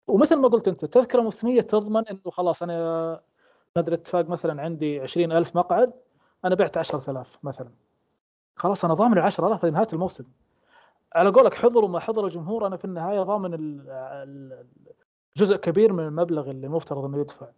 [0.07, 3.21] ومثل ما قلت أنت التذكره الموسميه تضمن إنه خلاص أنا
[3.77, 5.93] نادي الاتفاق مثلا عندي 20000 مقعد
[6.45, 7.71] أنا بعت 10000 مثلا.
[8.57, 10.25] خلاص أنا ضامن ال 10000 لنهايه الموسم.
[11.15, 13.85] على قولك حضر وما حضر الجمهور أنا في النهاية ضامن
[15.37, 17.49] جزء كبير من المبلغ اللي المفترض إنه يدفع.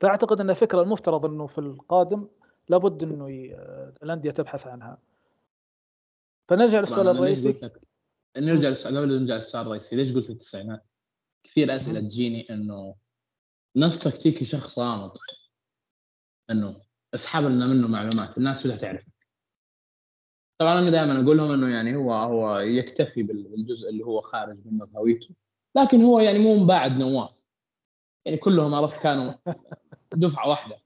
[0.00, 2.26] فأعتقد إن الفكرة المفترض إنه في القادم
[2.68, 3.26] لابد إنه
[4.02, 4.98] الأندية تبحث عنها.
[6.48, 7.70] فنرجع للسؤال الرئيسي.
[8.36, 10.86] نرجع للسؤال قبل نرجع للسؤال الرئيسي ليش قلت التسعينات؟
[11.44, 12.94] كثير أسئلة تجيني إنه
[13.76, 15.16] نفس تكتيكي شخص غامض
[16.50, 16.74] إنه
[17.14, 19.04] أسحب لنا منه معلومات الناس بدها تعرف.
[20.60, 24.96] طبعا أنا دائما أقول لهم إنه يعني هو هو يكتفي بالجزء اللي هو خارج من
[24.96, 25.34] هويته
[25.76, 27.30] لكن هو يعني مو بعد نواف.
[28.24, 29.34] يعني كلهم عرفت كانوا
[30.12, 30.78] دفعة واحدة.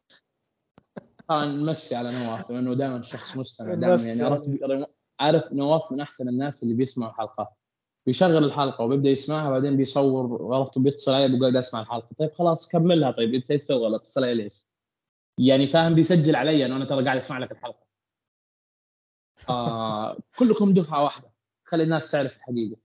[1.29, 4.48] طبعا نمسي على نواف لأنه دائما شخص مستمع دائما يعني عرفت
[5.20, 7.48] عارف نواف من أحسن الناس اللي بيسمعوا الحلقات
[8.07, 12.09] بيشغل الحلقة وبيبدأ يسمعها بعدين بيصور غلط وبيتصل علي بيقول أسمع الحلقة.
[12.18, 13.11] طيب خلاص كملها.
[13.11, 14.62] طيب أنت إيش تبغى اتصل علي ليش؟
[15.38, 17.87] يعني فاهم بيسجل علي إنه أنا ترى قاعد أسمع لك الحلقة.
[19.48, 21.33] آه كلكم دفعة واحدة.
[21.64, 22.77] خلي الناس تعرف الحقيقة.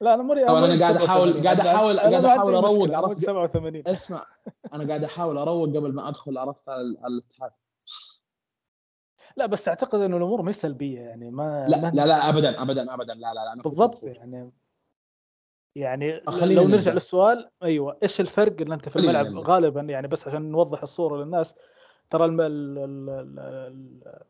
[0.00, 4.26] لا أنا مري طبعا أنا قاعد احاول قاعد احاول قاعد أحاول أروق عرفت؟ 87 اسمع.
[4.72, 7.50] أنا قاعد أحاول أروق قبل ما أدخل عرفت على الاتحاد
[9.36, 12.94] لا بس أعتقد إنه الأمور مش سلبية يعني ما لا ما لا لا ابدا ابدا
[12.94, 14.50] ابدا لا لا لا بالضبط يعني
[15.76, 16.92] يعني لو نرجع نبدأ.
[16.92, 19.40] للسؤال أيوه إيش الفرق اللي أنت في الملعب؟ نبدأ.
[19.40, 21.54] غالبا يعني بس عشان نوضح الصورة للناس
[22.10, 22.40] ترى الم...
[22.40, 22.78] ال...
[22.78, 23.10] ال...
[23.38, 24.22] ال...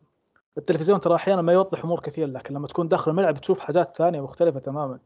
[0.59, 4.21] التلفزيون ترى أحيانا ما يوضح أمور كثير لكن لما تكون داخل الملعب تشوف حاجات ثانية
[4.21, 4.99] مختلفة تماما.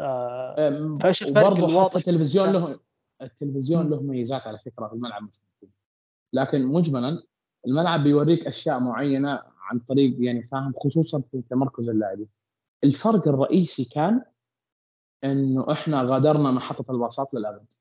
[0.00, 2.80] آه فإيش الفرق الواضح؟ التلفزيون له
[3.22, 5.28] التلفزيون له ميزات على فكرة في الملعب.
[6.32, 7.22] لكن مجملا
[7.66, 12.28] الملعب بيوريك أشياء معينة عن طريق يعني فاهم خصوصا في تمركز اللاعبين
[12.84, 14.24] الفرق الرئيسي كان
[15.24, 17.72] إنه إحنا غادرنا محطة الباصات للأبد.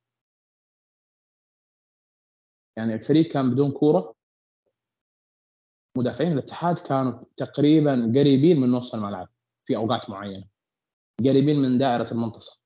[2.77, 4.15] يعني الفريق كان بدون كورة.
[5.97, 9.29] مدافعين الاتحاد كانوا تقريبا قريبين من نص الملعب
[9.65, 10.47] في أوقات معينة.
[11.19, 12.59] قريبين من دائرة المنتصف.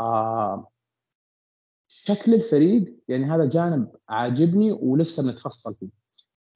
[0.00, 0.71] آه
[2.04, 5.88] شكل الفريق يعني هذا جانب عاجبني ولسه بنتفصل فيه.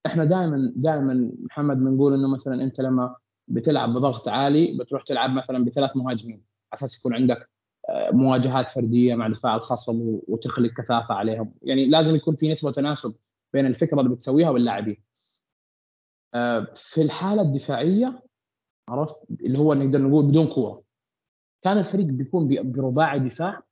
[0.07, 3.17] إحنا دائما دائما محمد بنقول إنه مثلا أنت لما
[3.49, 7.51] بتلعب بضغط عالي بتروح تلعب مثلا بثلاث مهاجمين على أساس يكون عندك
[7.89, 11.55] آه، مواجهات فردية مع دفاع الخصم وتخلق كثافة عليهم.
[11.63, 13.15] يعني لازم يكون في نسبة تناسب
[13.53, 14.97] بين الفكرة اللي بتسويها واللاعبين.
[16.35, 18.23] آه، في الحالة الدفاعية
[18.89, 20.83] عرفت؟ اللي هو نقدر نقول بدون كوره
[21.63, 23.63] كان الفريق بيكون برباعي دفاع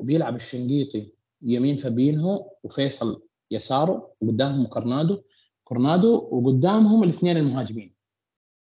[0.00, 5.22] وبيلعب الشنقيطي يمين فابينهو وفيصل يساره وقدامهم كورنادو.
[5.64, 7.94] كورنادو وقدامهم الاثنين المهاجمين.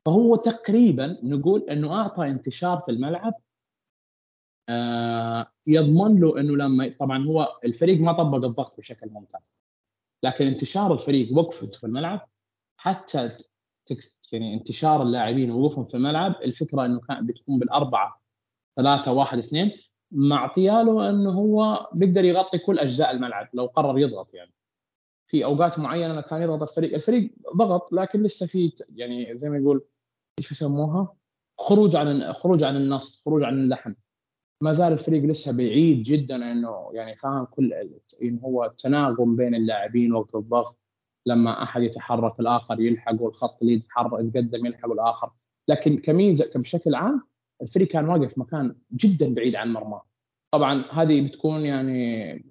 [0.05, 3.33] فهو تقريبا نقول إنه أعطى انتشار في الملعب
[4.69, 9.41] آه يضمن له إنه لما طبعا هو الفريق ما طبق الضغط بشكل ممتاز
[10.23, 12.27] لكن انتشار الفريق وقفته في الملعب
[12.77, 13.29] حتى
[14.31, 18.21] يعني انتشار اللاعبين ووقوفهم في الملعب الفكرة إنه كان بتكون بالأربعة
[18.75, 19.71] ثلاثة واحد اثنين
[20.11, 24.53] معطيه له أنه هو بيقدر يغطي كل أجزاء الملعب لو قرر يضغط يعني.
[25.27, 29.85] في أوقات معينة كان يضغط الفريق الفريق ضغط لكن لسه في يعني زي ما يقول
[30.39, 31.15] إيش يسموها؟
[31.59, 33.95] خروج عن خروج عن النص خروج عن اللحن
[34.63, 37.73] ما زال الفريق لسه بعيد جدا إنه يعني فاهم كل
[38.21, 40.79] انه هو التناغم بين اللاعبين وقت الضغط.
[41.25, 45.31] لما أحد يتحرك الآخر يلحق والخط اللي يتحرك يتقدم يلحق الآخر.
[45.67, 47.28] لكن كميزة بشكل عام
[47.61, 50.05] الفريق كان واقف مكان جدا بعيد عن مرماه.
[50.51, 52.45] طبعا هذه بتكون يعني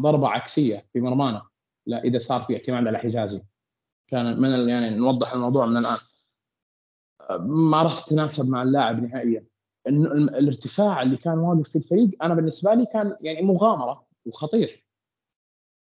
[0.00, 1.46] ضربة عكسية في مرمانا
[1.86, 3.42] لا إذا صار في اعتماد على حجازي.
[4.06, 5.98] كان من يعني نوضح الموضوع من الآن.
[7.40, 9.46] ما راح تتناسب مع اللاعب نهائيا.
[9.86, 14.86] الارتفاع اللي كان واقف في الفريق أنا بالنسبة لي كان يعني مغامرة وخطير.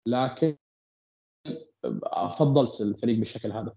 [0.06, 0.56] لكن
[2.38, 3.74] فضلت الفريق بالشكل هذا.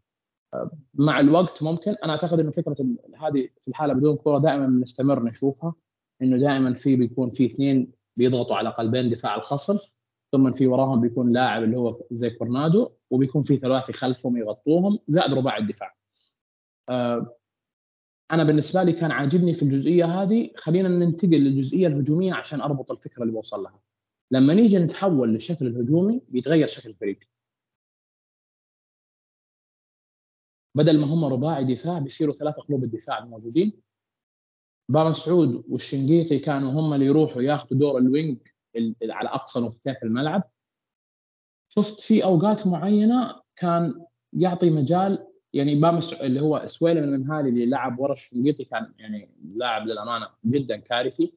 [0.93, 2.75] مع الوقت ممكن أنا أعتقد إنه فكرة
[3.17, 5.73] هذه في الحالة بدون كره دائما بنستمر نشوفها
[6.21, 9.77] إنه دائما في بيكون في اثنين بيضغطوا على قلبين دفاع الخصم
[10.31, 15.33] ثم في وراهم بيكون لاعب اللي هو زي كورنادو وبيكون في ثلاثي خلفهم يغطوهم زائد
[15.33, 15.95] رباعي الدفاع.
[16.89, 17.35] آه،
[18.31, 23.21] أنا بالنسبة لي كان عاجبني في الجزئية هذه خلينا ننتقل للجزئية الهجومية عشان أربط الفكرة
[23.21, 23.79] اللي بوصل لها.
[24.31, 27.19] لما نيجي نتحول للشكل الهجومي بيتغير شكل الفريق.
[30.75, 33.73] بدل ما هم رباعي دفاع بيصيروا ثلاثة قلوب الدفاع الموجودين.
[34.89, 38.38] بابا مسعود والشنقيطي كانوا هم اللي يروحوا ياخذوا دور الوينج
[39.03, 40.43] على أقصى نقطتين في الملعب.
[41.69, 47.99] شفت في أوقات معينة كان يعطي مجال يعني بامس اللي هو سويلم المنهالي اللي لعب
[47.99, 51.33] ورا الشنقيطي كان يعني لاعب للأمانة جدا كارثي.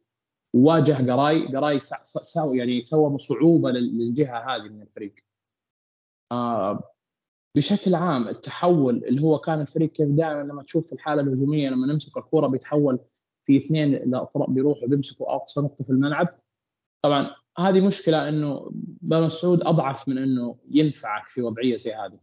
[0.54, 5.14] وواجه قراي قراي سوى يعني سوى صعوبه للجهة هذه من الفريق.
[6.32, 6.97] آه
[7.58, 12.16] بشكل عام التحول اللي هو كان الفريق كيف دائما لما تشوف الحالة الهجومية لما نمسك
[12.16, 12.98] الكورة بيتحول
[13.44, 16.28] في اثنين الاطراف بيروحوا بيمسكوا أقصى نقطة في الملعب.
[17.02, 18.70] طبعا هذه مشكلة إنه
[19.02, 22.18] بن مسعود أضعف من إنه ينفعك في وضعية زي هذه.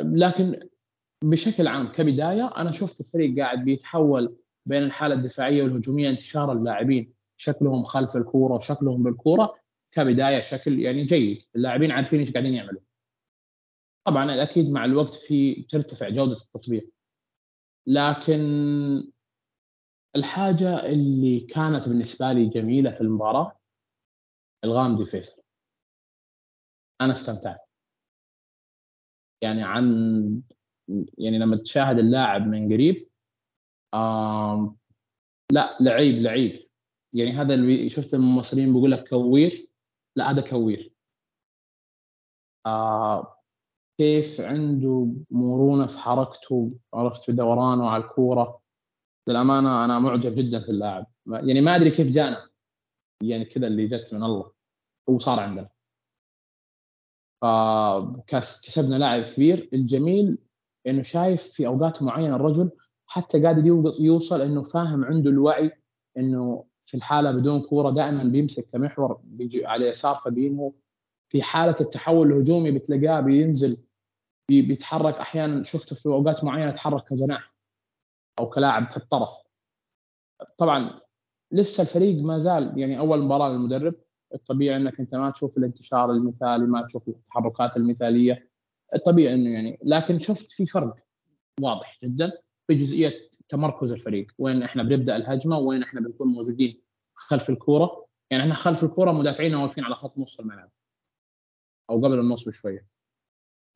[0.00, 0.68] لكن
[1.24, 7.84] بشكل عام كبداية أنا شفت الفريق قاعد بيتحول بين الحالة الدفاعية والهجومية انتشار اللاعبين شكلهم
[7.84, 9.54] خلف الكورة وشكلهم بالكورة.
[9.92, 12.89] كبداية شكل يعني جيد اللاعبين عارفين إيش قاعدين يعملوا.
[14.06, 16.90] طبعا أكيد مع الوقت في ترتفع جودة التطبيق
[17.86, 18.40] لكن
[20.16, 23.56] الحاجة اللي كانت بالنسبة لي جميلة في المباراة
[24.64, 25.42] الغامدي فيصل
[27.00, 27.60] أنا استمتعت.
[29.42, 30.42] يعني عن
[31.18, 33.08] يعني لما تشاهد اللاعب من قريب
[33.94, 34.76] آم
[35.52, 36.68] لا لعيب لعيب.
[37.12, 39.68] يعني هذا اللي شفت المصريين بيقول لك كوير
[40.16, 40.92] لا هذا كوير.
[42.66, 43.39] آه
[44.00, 48.60] كيف عنده مرونة في حركته عرفت في دورانه على الكورة.
[49.28, 51.06] للأمانة أنا معجب جدا في اللاعب.
[51.26, 52.48] يعني ما أدري كيف جانا.
[53.22, 54.52] يعني كذا اللي جت من الله.
[55.10, 55.68] هو صار عندنا.
[57.42, 59.68] فكسبنا لاعب كبير.
[59.72, 60.38] الجميل
[60.86, 62.70] إنه شايف في أوقات معينة الرجل
[63.06, 63.66] حتى قادر
[64.00, 65.72] يوصل إنه فاهم عنده الوعي
[66.16, 70.72] إنه في الحالة بدون كورة دائما بيمسك كمحور بيجي على اليسار فبينهو.
[71.28, 73.89] في حالة التحول الهجومي بتلاقاه بينزل
[74.50, 77.54] بيتحرك أحيانا شفته في أوقات معينة يتحرك كجناح
[78.40, 79.32] أو كلاعب في الطرف.
[80.58, 81.00] طبعا
[81.52, 83.94] لسه الفريق ما زال يعني أول مباراة للمدرب.
[84.34, 88.50] الطبيعي إنك أنت ما تشوف الانتشار المثالي ما تشوف التحركات المثالية.
[88.94, 90.94] الطبيعي إنه يعني لكن شفت في فرق
[91.60, 92.32] واضح جدا
[92.66, 94.26] في جزئية تمركز الفريق.
[94.38, 96.80] وين إحنا بنبدأ الهجمة وين إحنا بنكون موجودين
[97.14, 98.06] خلف الكورة.
[98.30, 100.70] يعني إحنا خلف الكورة مدافعين واقفين على خط نص الملعب
[101.90, 102.86] أو قبل النص بشوية.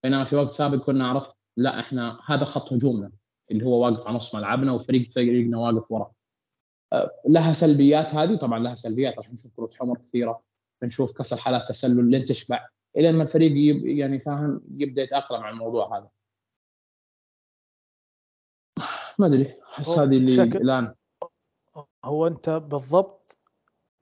[0.05, 3.13] بينما في وقت سابق كنا عرفت لا إحنا هذا خط هجومنا
[3.51, 6.13] اللي هو واقف على نص ملعبنا وفريق فريقنا واقف ورا.
[6.93, 10.43] أه، لها سلبيات هذه طبعا لها سلبيات راح نشوف كروت حمر كثيرة
[10.83, 13.53] بنشوف كسر حالات تسلل لين تشبع إلى ما الفريق
[13.99, 16.09] يعني فاهم يبدأ يتأقلم على الموضوع هذا.
[19.19, 20.95] ما أدري أحس هذه اللي شكل الآن.
[22.05, 23.39] هو أنت بالضبط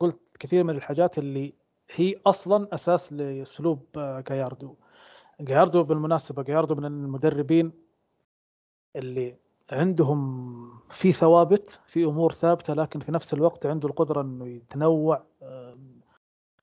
[0.01, 1.55] قلت كثير من الحاجات اللي
[1.91, 3.87] هي أصلا أساس لأسلوب
[4.29, 4.77] جاياردو.
[5.41, 7.73] جاياردو بالمناسبة جاياردو من المدربين
[8.97, 9.37] اللي
[9.73, 15.23] عندهم في ثوابت في أمور ثابتة لكن في نفس الوقت عنده القدرة إنه يتنوع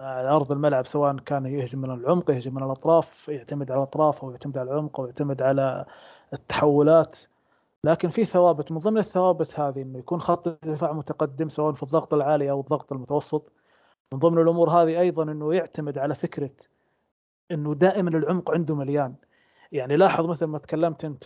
[0.02, 4.32] على أرض الملعب سواء كان يهجم من العمق يهجم من الأطراف يعتمد على الأطراف أو
[4.32, 5.86] يعتمد على العمق أو يعتمد على
[6.34, 7.18] التحولات.
[7.84, 12.14] لكن في ثوابت من ضمن الثوابت هذه إنه يكون خط الدفاع متقدم سواء في الضغط
[12.14, 13.52] العالي أو الضغط المتوسط.
[14.14, 16.52] من ضمن الأمور هذه أيضا إنه يعتمد على فكرة
[17.52, 19.16] إنه دائما العمق عنده مليان.
[19.72, 21.24] يعني لاحظ مثل ما تكلمت أنت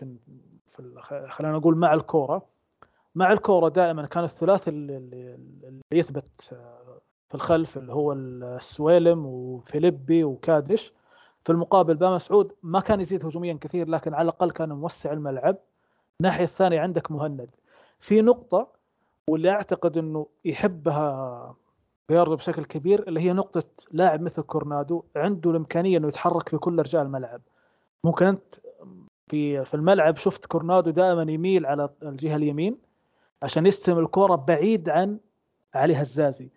[0.67, 2.45] في خلينا نقول مع الكورة.
[3.15, 6.41] مع الكورة دائما كان الثلاثي اللي, اللي يثبت
[7.29, 10.93] في الخلف اللي هو السويلم وفيليبي وكادش
[11.43, 15.57] في المقابل باما مسعود ما كان يزيد هجوميا كثير لكن على الأقل كان موسع الملعب.
[16.21, 17.49] الناحية الثانية عندك مهند.
[17.99, 18.67] في نقطة
[19.29, 21.55] واللي أعتقد إنه يحبها
[22.09, 26.79] بياردو بشكل كبير اللي هي نقطة لاعب مثل كورنادو عنده الإمكانية إنه يتحرك في كل
[26.79, 27.41] أرجاء الملعب.
[28.03, 28.55] ممكن أنت
[29.27, 32.77] في في الملعب شفت كورنادو دائما يميل على الجهة اليمين
[33.43, 35.19] عشان يستلم الكرة بعيد عن
[35.75, 36.49] علي هزازي.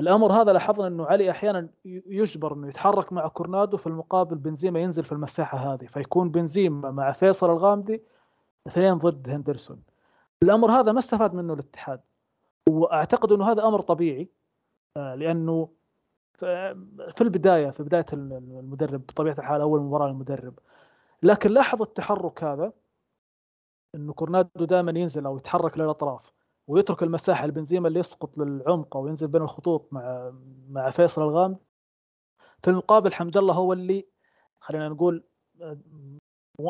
[0.00, 5.04] الأمر هذا لاحظنا إنه علي أحيانا يجبر إنه يتحرك مع كورنادو في المقابل بنزيما ينزل
[5.04, 8.02] في المساحة هذه فيكون بنزيما مع فيصل الغامدي
[8.66, 9.82] اثنين ضد هندرسون.
[10.42, 12.00] الأمر هذا ما استفاد منه الاتحاد
[12.68, 14.28] وأعتقد إنه هذا أمر طبيعي.
[14.98, 15.68] لأنه
[16.38, 20.58] في البداية في بداية المدرب بطبيعة الحال أول مباراة للمدرب
[21.22, 22.72] لكن لاحظ التحرك هذا
[23.94, 26.32] إنه كورنادو دائما ينزل أو يتحرك للأطراف
[26.66, 30.32] ويترك المساحة لبنزيما اللي يسقط للعمق أو ينزل بين الخطوط مع
[30.68, 31.58] مع فيصل الغامد
[32.62, 34.06] في المقابل حمد الله هو اللي
[34.60, 35.24] خلينا نقول
[35.62, 35.78] آه،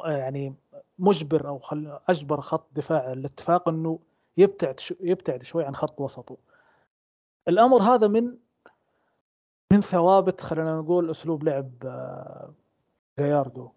[0.07, 0.55] يعني
[0.99, 1.61] مجبر أو.
[2.09, 3.99] أجبر خط دفاع الاتفاق إنه
[4.37, 4.95] يبتعد شو...
[5.01, 6.37] يبتعد شوي عن خط وسطه.
[7.49, 8.37] الأمر هذا من
[9.73, 11.71] من ثوابت خلينا نقول أسلوب لعب
[13.19, 13.65] جاياردو.
[13.65, 13.73] آه،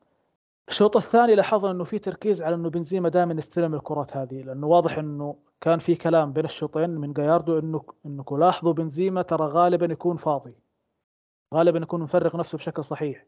[0.70, 4.98] الشوط الثاني لاحظنا إنه في تركيز على إنه بنزيما دائما يستلم الكرات هذه لأنه واضح
[4.98, 10.18] إنه كان في كلام بين الشوطين من جاياردو إنه انكم لاحظوا بنزيما ترى غالبا يكون
[10.18, 10.56] فاضي.
[11.54, 13.26] غالبا يكون مفرغ نفسه بشكل صحيح.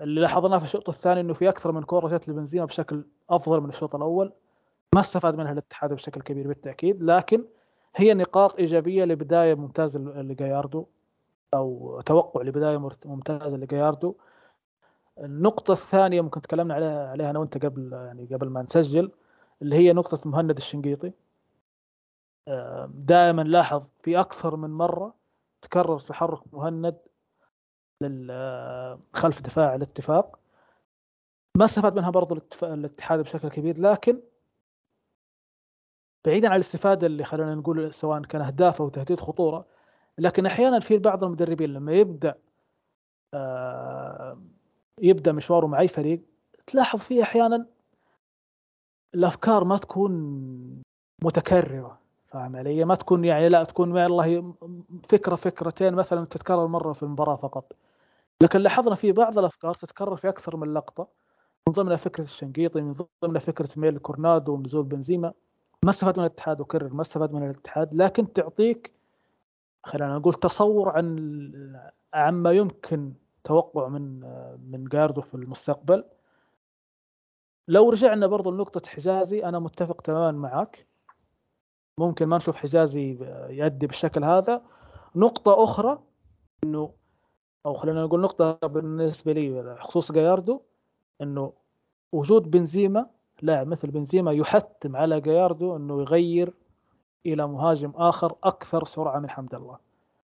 [0.00, 3.68] اللي لاحظناه في الشوط الثاني إنه في أكثر من كوره جت لبنزيما بشكل أفضل من
[3.68, 4.32] الشوط الأول
[4.94, 7.44] ما استفاد منها الاتحاد بشكل كبير بالتأكيد لكن
[7.96, 10.86] هي نقاط إيجابية لبداية ممتازه لجاياردو
[11.54, 14.16] أو توقع لبداية ممتازة لجاياردو.
[15.18, 19.12] النقطة الثانية ممكن تكلمنا عليها عليها أنا وأنت قبل يعني قبل ما نسجل
[19.62, 21.12] اللي هي نقطة مهند الشنقيطي.
[22.88, 25.14] دائما لاحظ في أكثر من مرة
[25.62, 26.96] تكرر تحرك مهند
[29.12, 30.38] خلف دفاع الاتفاق.
[31.56, 34.20] ما استفاد منها برضو الاتحاد بشكل كبير لكن
[36.26, 39.66] بعيدا عن الاستفادة اللي خلينا نقول سواء كان اهداف أو تهديد خطوره
[40.18, 42.34] لكن أحيانا في بعض المدربين لما يبدأ
[43.34, 44.38] آه،
[45.02, 46.22] يبدأ مشواره مع أي فريق
[46.66, 47.66] تلاحظ فيه أحيانا
[49.14, 50.12] الأفكار ما تكون
[51.24, 54.54] متكررة فاهم علي؟ ما تكون يعني لا تكون والله
[55.08, 57.72] فكرة فكرتين مثلا تتكرر مرة في المباراة فقط
[58.42, 61.08] لكن لاحظنا في بعض الأفكار تتكرر في أكثر من لقطة
[61.68, 65.32] من ضمنها فكرة الشنقيطي من ضمنها فكرة ميل كورنادو ونزول بنزيما
[65.84, 68.92] ما استفاد من الاتحاد وكرر ما استفاد من الاتحاد لكن تعطيك
[69.84, 71.20] خلينا نقول تصور عن
[72.14, 73.12] عما يمكن
[73.44, 74.20] توقع من
[74.70, 76.04] من جاردو في المستقبل.
[77.68, 80.86] لو رجعنا برضو لنقطة حجازي أنا متفق تماما معك.
[81.98, 83.18] ممكن ما نشوف حجازي
[83.50, 84.62] يؤدي بالشكل هذا.
[85.16, 85.98] نقطة أخرى
[86.64, 86.94] أنه
[87.66, 90.60] أو خلينا نقول نقطة بالنسبة لي خصوص جاياردو
[91.22, 91.52] أنه
[92.12, 93.10] وجود بنزيما
[93.42, 96.54] لاعب مثل بنزيما يحتم على جاياردو أنه يغير
[97.26, 99.78] إلى مهاجم آخر أكثر سرعة من حمد الله.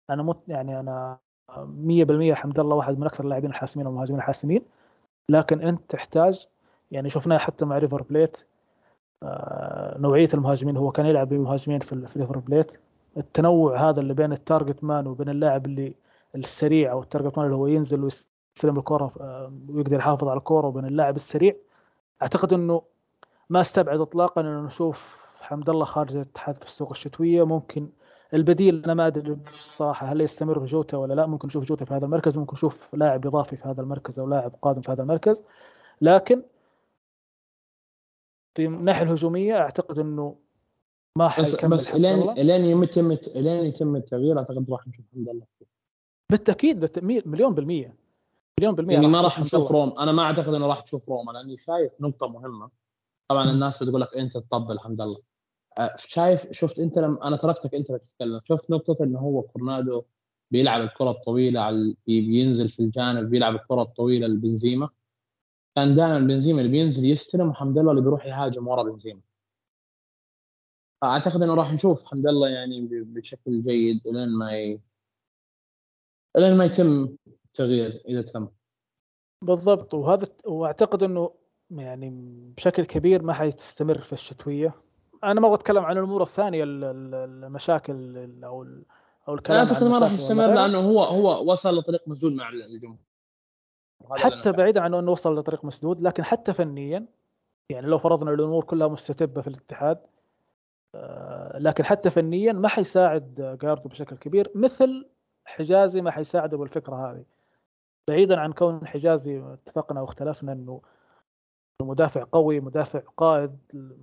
[0.10, 1.18] أنا مت يعني أنا
[1.50, 4.62] 100% حمد الله واحد من أكثر اللاعبين الحاسمين والمهاجمين الحاسمين.
[5.30, 6.48] لكن أنت تحتاج
[6.92, 8.46] يعني شفناه حتى مع ريفر بليت
[9.24, 10.78] آه، نوعية المهاجمين.
[10.78, 12.72] هو كان يلعب بمهاجمين في, في ريفر بليت.
[13.18, 15.96] التنوع هذا اللي بين ال target man وبين اللاعب اللي
[16.36, 20.68] السريع أو ال target man اللي هو ينزل ويستلم الكره آه، ويقدر يحافظ على الكره
[20.68, 21.56] وبين اللاعب السريع
[22.22, 22.82] أعتقد إنه
[23.50, 27.46] ما استبعد اطلاقا انه نشوف حمد الله خارج الاتحاد في السوق الشتوية.
[27.46, 27.90] ممكن
[28.34, 31.26] البديل أنا ما أدري بصراحه هل يستمر بجوتا ولا لا.
[31.26, 34.56] ممكن نشوف جوتا في هذا المركز ممكن نشوف لاعب إضافي في هذا المركز أو لاعب
[34.62, 35.44] قادم في هذا المركز.
[36.02, 36.44] لكن
[38.56, 40.36] في الناحيه الهجومية أعتقد إنه
[41.18, 45.46] ما بس بس إلين إلين يتم إلين يتم التغيير أعتقد راح نشوف حمد الله
[46.32, 47.96] بالتأكيد مليون بالمية.
[48.60, 50.00] مليون بالمية يعني ما راح نشوف روم.
[50.00, 52.70] أنا ما أعتقد إنه راح تشوف روما لاني شايف نقطة مهمة.
[53.28, 55.18] طبعا الناس بتقول لك انت تطبل حمد الله
[55.80, 58.42] أه، شايف شفت انت لما أنا تركتك انت تتكلم.
[58.44, 60.04] شفت نقطة إنه هو كورنادو
[60.52, 64.90] بيلعب الكرة الطويلة على بينزل في الجانب بيلعب الكرة الطويلة لبنزيما.
[65.76, 69.22] كان دائما بنزيما اللي بينزل يستلم وحمد الله اللي بيروح يهاجم ورا بنزيما.
[71.02, 74.82] فاعتقد إنه راح نشوف حمد الله يعني بشكل جيد لين ما ي...
[76.38, 78.48] لين ما يتم التغيير إذا تم.
[79.42, 82.10] بالضبط وهذا وأعتقد إنه يعني
[82.58, 84.74] بشكل كبير ما حيستمر في الشتوية.
[85.24, 88.68] أنا ما أبغى اتكلم عن الأمور الثانية المشاكل أو
[89.28, 92.98] أو الكلام اعتقد ما راح يستمر لأنه هو هو وصل لطريق مسدود مع الجمهور.
[94.12, 97.06] حتى بعيدا عن أنه وصل لطريق مسدود لكن حتى فنيا
[97.70, 100.02] يعني لو فرضنا الأمور كلها مستتبة في الاتحاد
[100.96, 105.10] آه، لكن حتى فنيا ما حيساعد جاردو بشكل كبير مثل
[105.46, 107.26] حجازي ما حيساعده بالفكرة هذه.
[108.08, 110.82] بعيدا عن كون حجازي اتفقنا واختلفنا إنه
[111.82, 113.58] مدافع قوي مدافع قائد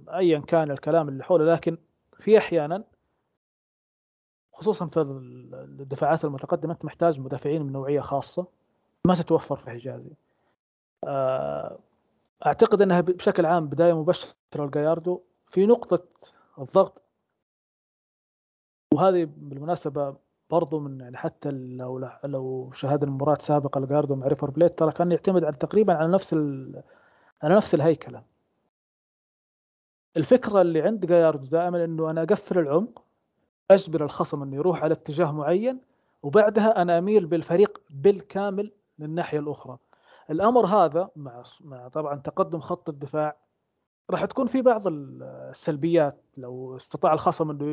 [0.09, 1.79] ايا كان الكلام اللي حوله لكن
[2.21, 2.85] في أحيانا
[4.53, 8.47] خصوصا في الدفاعات المتقدمة أنت محتاج مدافعين من نوعية خاصة
[9.07, 10.11] ما تتوفر في حجازي.
[11.05, 11.79] آه،
[12.47, 16.05] أعتقد إنها بشكل عام بداية مبشره لجاياردو في نقطة
[16.59, 17.03] الضغط.
[18.95, 20.17] وهذه بالمناسبة
[20.51, 25.13] برضو من يعني حتى لو لو شاهدنا مباراة سابقة لجاياردو مع ريفر بليت ترى كان
[25.13, 26.33] يعتمد على تقريبا على نفس
[27.43, 28.23] على نفس الهيكله
[30.17, 33.05] الفكرة اللي عند جاياردو دائما إنه أنا أقفل العمق
[33.71, 35.81] أجبر الخصم إنه يروح على اتجاه معين
[36.23, 39.79] وبعدها أنا أميل بالفريق بالكامل للناحيه الأخرى.
[40.31, 43.37] الأمر هذا مع مع طبعا تقدم خط الدفاع
[44.11, 46.23] راح تكون في بعض السلبيات.
[46.37, 47.65] لو استطاع الخصم إنه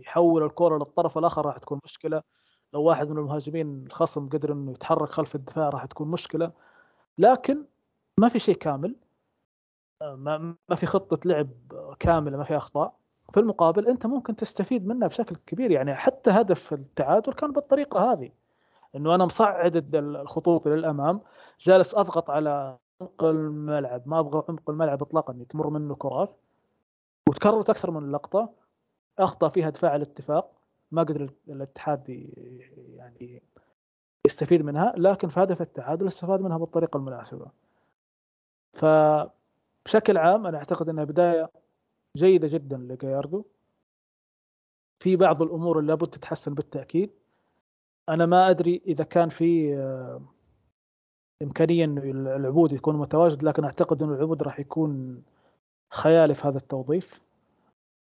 [0.00, 2.22] يحول الكرة للطرف الآخر راح تكون مشكلة.
[2.72, 6.52] لو واحد من المهاجمين الخصم قدر إنه يتحرك خلف الدفاع راح تكون مشكلة.
[7.18, 7.64] لكن
[8.18, 8.96] ما في شيء كامل.
[10.02, 11.48] ما ما في خطة لعب
[11.98, 12.94] كاملة ما في أخطاء.
[13.32, 15.70] في المقابل أنت ممكن تستفيد منها بشكل كبير.
[15.70, 18.30] يعني حتى هدف التعادل كان بالطريقة هذه.
[18.96, 21.20] إنه أنا مصعد الخطوط للأمام
[21.60, 24.02] جالس أضغط على عمق الملعب.
[24.08, 26.36] ما أبغى عمق الملعب اطلاقا تمر منه كرات.
[27.28, 28.52] وتكررت أكثر من لقطة.
[29.18, 30.52] أخطأ فيها دفاع الاتفاق.
[30.90, 32.08] ما قدر الاتحاد
[32.76, 33.42] يعني
[34.26, 34.92] يستفيد منها.
[34.96, 37.67] لكن في هدف التعادل استفاد منها بالطريقة المناسبة.
[38.78, 41.50] فبشكل عام أنا أعتقد إنها بداية
[42.16, 43.44] جيدة جدا لجاياردو
[45.00, 47.10] في بعض الأمور اللي لابد تتحسن بالتأكيد.
[48.08, 50.22] أنا ما أدري إذا كان في آه،
[51.42, 52.02] إمكانية إنه
[52.36, 55.22] العبود يكون متواجد لكن أعتقد إنه العبود راح يكون
[55.92, 57.20] خيالي في هذا التوظيف.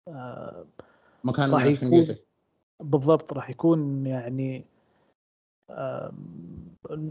[0.08, 0.66] آه،
[1.24, 2.16] مكان راح يكون
[2.80, 4.64] بالضبط راح يكون يعني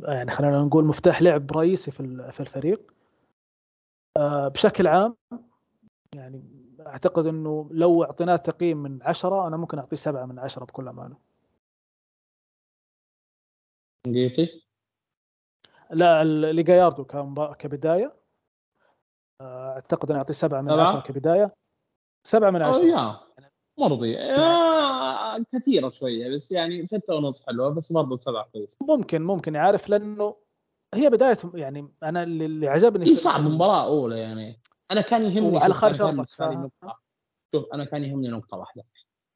[0.04, 2.95] يعني خلينا نقول مفتاح لعب رئيسي في في الفريق.
[4.48, 5.18] بشكل عام
[6.16, 6.44] يعني
[6.88, 11.18] أعتقد إنه لو أعطيناه تقييم من عشرة أنا ممكن أعطيه سبعة من عشرة بكل أمانة.
[14.08, 14.62] انجليزي؟
[15.92, 17.06] لا لجاياردو
[17.60, 18.16] كبداية.
[19.42, 21.56] آه، أعتقد اني أعطيه سبعة من عشرة كبداية.
[22.24, 22.86] سبعة من عشرة.
[22.86, 23.20] يا
[23.78, 24.18] مرضي.
[24.20, 28.78] آه كثيرة شوية بس يعني ستة ونص حلوة بس برضه سبعة كويس.
[28.82, 29.56] ممكن ممكن.
[29.56, 30.36] عارف لأنه
[30.96, 34.62] هي بداية يعني أنا اللي عجبني هي صعب مباراه اولى يعني.
[34.92, 37.00] أنا كان يهمني على خارج ارضك نقطة
[37.54, 38.84] شوف أنا كان يهمني نقطة واحدة.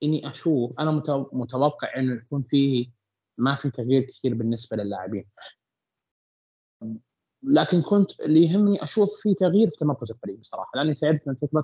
[0.03, 0.91] إني أشوف أنا
[1.34, 2.89] متوقع انه يكون في
[3.38, 5.26] ما في تغيير كثير بالنسبة للاعبين.
[7.43, 10.72] لكن كنت اللي يهمني أشوف في تغيير في تمركز الفريق بصراحة.
[10.76, 11.64] لأني تعبت من فكرة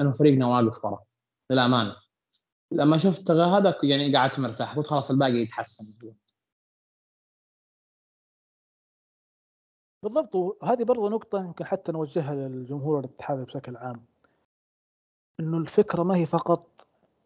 [0.00, 1.02] إنه فريقنا واقف ورا
[1.50, 1.96] للأمانة.
[2.72, 5.92] لما شفت هذا يعني قعدت مرتاح قلت خلاص الباقي يتحسن.
[10.02, 14.04] بالضبط وهذه برضه نقطة يمكن حتى نوجهها للجمهور الاتحادي بشكل عام.
[15.40, 16.66] إنه الفكرة ما هي فقط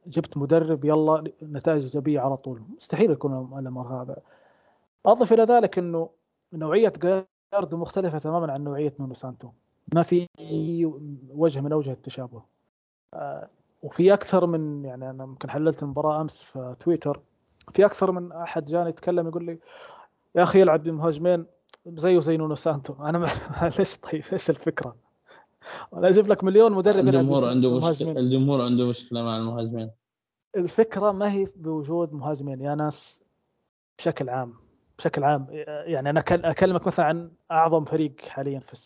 [0.06, 2.62] جبت مدرب يلا نتائج إيجابية على طول.
[2.76, 4.16] مستحيل يكون الأمر هذا.
[5.06, 6.10] أضف إلى ذلك إنه
[6.52, 6.92] نوعية
[7.52, 9.50] جاياردو مختلفة تماما عن نوعية نونو سانتو.
[9.94, 10.26] ما في
[11.30, 12.42] وجه من أوجه التشابه.
[13.14, 13.48] آه،
[13.82, 17.20] وفي أكثر من يعني أنا يمكن حللت المباراة أمس في تويتر
[17.74, 19.58] في أكثر من أحد جاني يتكلم يقول لي
[20.34, 21.46] يا أخي يلعب بمهاجمين
[21.86, 22.94] زيه زي نونو سانتو.
[23.00, 23.18] أنا
[23.62, 24.96] معلش طيب إيش الفكرة؟
[25.94, 29.90] أنا أجيب لك مليون مدرب الجمهور عنده مشكله الجمهور عنده مشكلة مع المهاجمين.
[30.56, 33.22] الفكرة ما هي بوجود مهاجمين يا ناس
[33.98, 34.54] بشكل عام.
[34.98, 38.76] بشكل عام يعني أنا أكلمك مثلا عن أعظم فريق حاليا في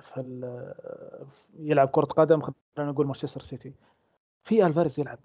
[0.00, 0.44] في
[1.58, 3.72] يلعب كرة قدم خلينا نقول مانشستر سيتي.
[4.42, 5.18] في ألفاريز يلعب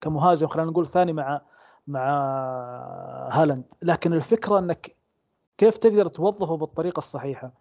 [0.00, 1.40] كمهاجم خلينا نقول ثاني مع
[1.86, 2.08] مع
[3.32, 3.64] هالاند.
[3.82, 4.96] لكن الفكرة إنك
[5.62, 7.52] كيف تقدر توظفه بالطريقة الصحيحة؟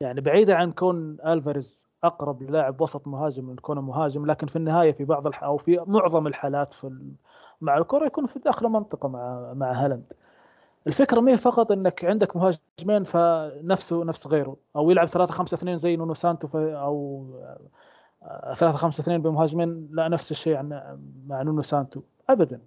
[0.00, 4.92] يعني بعيدا عن كون ألفاريز أقرب للاعب وسط مهاجم من كونه مهاجم لكن في النهاية
[4.92, 5.44] في بعض الح...
[5.44, 7.12] أو في معظم الحالات في
[7.60, 10.12] مع الكرة يكون في داخل المنطقة مع مع هالاند.
[10.86, 14.56] الفكرة ما هي فقط إنك عندك مهاجمين فنفسه نفس غيره.
[14.76, 17.26] أو يلعب 3 5 2 زي نونو سانتو أو
[18.54, 20.62] 3 5 2 بمهاجمين لا نفس الشيء
[21.26, 22.00] مع نونو سانتو.
[22.30, 22.60] ابدا.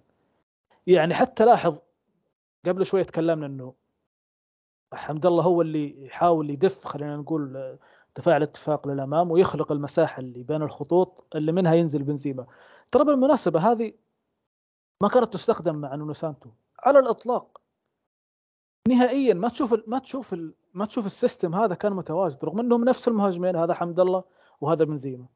[0.86, 1.78] يعني حتى لاحظ
[2.66, 3.81] قبل شوي تكلمنا إنه
[4.94, 7.78] حمد الله هو اللي يحاول يدف خلينا نقول
[8.16, 12.46] دفاع الاتفاق للأمام ويخلق المساحة اللي بين الخطوط اللي منها ينزل بنزيما.
[12.92, 13.92] ترى بالمناسبة هذه
[15.00, 16.50] ما كانت تستخدم مع نونو سانتو.
[16.78, 17.60] على الإطلاق.
[18.88, 20.36] نهائيا ما تشوف ما تشوف
[20.74, 24.24] ما تشوف ال system هذا كان متواجد رغم إنهم نفس المهاجمين هذا حمد الله
[24.60, 25.26] وهذا بنزيما.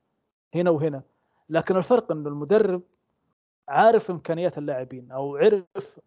[0.55, 1.03] هنا وهنا.
[1.49, 2.83] لكن الفرق إنه المدرب
[3.69, 6.01] عارف إمكانيات اللاعبين أو عرف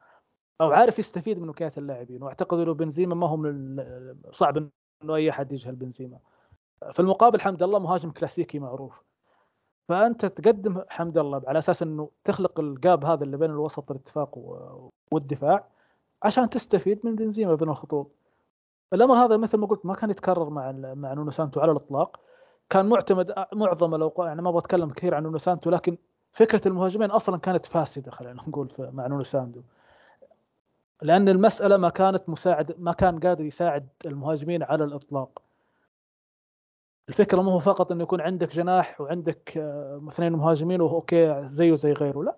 [0.62, 3.84] أو عارف يستفيد من امكانيات اللاعبين واعتقد إنه بنزيما ما هو من
[4.32, 4.57] صعب
[5.03, 6.20] إنه أي أحد يجهل بنزيما.
[6.91, 9.03] في المقابل حمد الله مهاجم كلاسيكي معروف.
[9.89, 14.38] فأنت تقدم حمد الله على أساس إنه تخلق الجاب هذا اللي بين الوسط الاتفاق
[15.12, 15.68] والدفاع
[16.24, 18.12] عشان تستفيد من بنزيما بين الخطوط.
[18.93, 22.20] الامر هذا مثل ما قلت ما كان يتكرر مع مع نونو سانتو على الإطلاق.
[22.70, 25.97] كان معتمد معظم الأوقات يعني ما بتكلم كثير عن نونو سانتو لكن
[26.32, 29.62] فكرة المهاجمين أصلا كانت فاسدة خلينا نقول مع نونو سانتو.
[31.02, 35.41] لأن المسألة ما كانت مساعد ما كان قادر يساعد المهاجمين على الإطلاق.
[37.10, 41.93] الفكرة مو فقط إنه يكون عندك جناح وعندك آه، اثنين مهاجمين و okay زيه زي
[41.93, 42.38] غيره لا.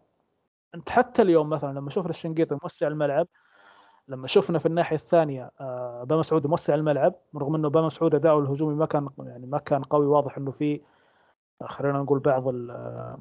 [0.75, 3.27] أنت حتى اليوم مثلا لما شفنا الشنقيطي موسع الملعب
[4.07, 8.39] لما شفنا في الناحية الثانية آه، با مسعود موسع الملعب رغم إنه با مسعود أداؤه
[8.39, 10.81] الهجومي ما كان يعني ما كان قوي واضح إنه في
[11.63, 13.19] خلينا نقول بعض آه،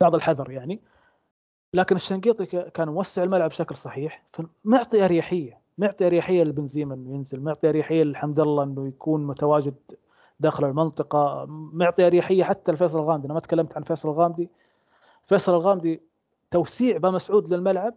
[0.00, 0.80] بعض الحذر يعني.
[1.74, 7.68] لكن الشنقيطي كان موسع الملعب بشكل صحيح فمعطي أريحية معطي أريحية لبنزيما إنه ينزل معطي
[7.68, 9.74] أريحية لحمد الله إنه يكون متواجد
[10.40, 13.26] داخل المنطقة معطي أريحية حتى لفيصل الغامدي.
[13.26, 14.50] أنا ما تكلمت عن فيصل الغامدي.
[15.26, 16.02] فيصل الغامدي
[16.50, 17.94] توسيع بمسعود للملعب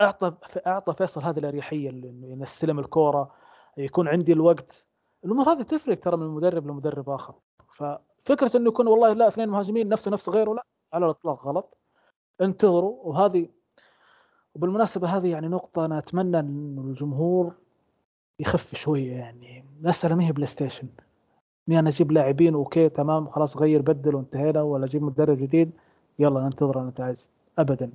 [0.00, 0.32] أعطى
[0.66, 3.34] أعطى فيصل هذه الأريحية إنه يستلم الكورة
[3.76, 4.86] يكون عندي الوقت.
[5.24, 7.34] الأمور هذه تفرق ترى من مدرب لمدرب آخر.
[7.68, 11.76] ففكرة إنه يكون والله لا اثنين مهاجمين نفسه نفس غيره لا على الإطلاق غلط.
[12.44, 12.96] انتظروا.
[13.04, 13.48] وهذه
[14.54, 17.54] وبالمناسبة هذه يعني نقطة أنا أتمنى انه الجمهور
[18.40, 19.64] يخف شوية يعني.
[19.80, 20.88] المساله ما هي PlayStation
[21.68, 25.70] إني أنا أجيب لاعبين okay تمام خلاص غير بدل وانتهينا ولا أجيب مدرب جديد
[26.18, 27.16] يلا ننتظر النتائج
[27.58, 27.92] ابدا.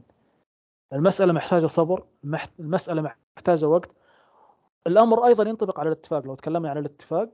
[0.94, 2.04] المسألة محتاجة صبر
[2.60, 3.92] المسألة محتاجة وقت.
[4.88, 6.26] الأمر أيضا ينطبق على الاتفاق.
[6.26, 7.30] لو تكلمنا عن الاتفاق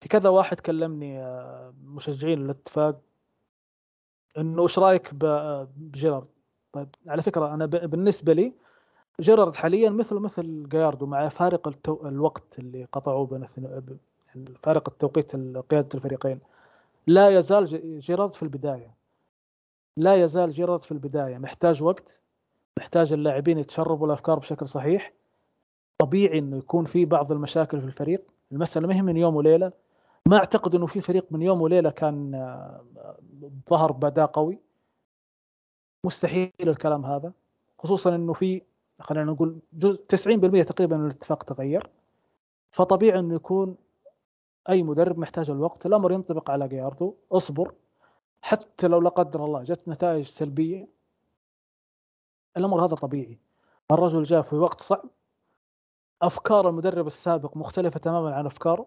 [0.00, 3.00] في كذا واحد كلمني آه، مشجعين الاتفاق
[4.38, 6.33] إنه إيش رأيك بجيرارد؟
[6.74, 8.52] طيب على فكرة أنا بالنسبة لي
[9.20, 12.08] جيرارد حاليا مثله مثل جاياردو مع فارق التو...
[12.08, 13.46] الوقت اللي قطعوه بين
[14.34, 15.36] يعني فارق التوقيت
[15.70, 16.40] قيادة الفريقين.
[17.06, 17.66] لا يزال
[18.00, 18.94] جيرارد في البداية.
[19.96, 21.38] لا يزال جيرارد في البداية.
[21.38, 22.20] محتاج وقت
[22.78, 25.12] محتاج اللاعبين يتشربوا الأفكار بشكل صحيح.
[25.98, 28.22] طبيعي إنه يكون في بعض المشاكل في الفريق.
[28.52, 29.72] المسألة ما هي من يوم وليلة.
[30.28, 32.80] ما أعتقد إنه في فريق من يوم وليلة كان آه،
[33.70, 34.58] ظهر بأداء قوي.
[36.04, 37.32] مستحيل الكلام هذا
[37.78, 38.62] خصوصا إنه في
[39.00, 41.90] خلينا نقول جزء 90% تقريبا من الاتفاق تغير.
[42.70, 43.76] فطبيعي إنه يكون
[44.68, 45.86] أي مدرب محتاج الوقت.
[45.86, 47.74] الامر ينطبق على جياردو اصبر.
[48.42, 50.88] حتى لو لا قدر الله جت نتائج سلبية
[52.56, 53.38] الأمر هذا طبيعي.
[53.90, 55.04] الرجل جاء في وقت صعب.
[56.22, 58.86] أفكار المدرب السابق مختلفة تماما عن أفكاره.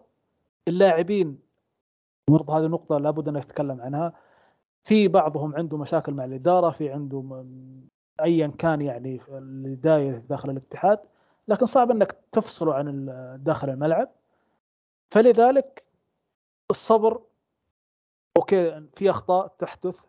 [0.68, 1.38] اللاعبين
[2.30, 4.12] برضه هذه نقطه لابد أن نتكلم عنها.
[4.88, 7.44] في بعضهم عنده مشاكل مع الإدارة في عنده
[8.20, 10.98] ايا كان يعني اللي داير داخل الاتحاد
[11.48, 13.06] لكن صعب إنك تفصله عن
[13.44, 14.08] داخل الملعب.
[15.10, 15.84] فلذلك
[16.70, 17.20] الصبر
[18.36, 20.00] أوكي في أخطاء تحدث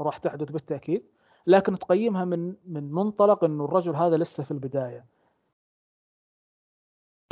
[0.00, 1.02] راح تحدث بالتأكيد
[1.46, 5.04] لكن تقيمها من من منطلق إنه الرجل هذا لسه في البداية.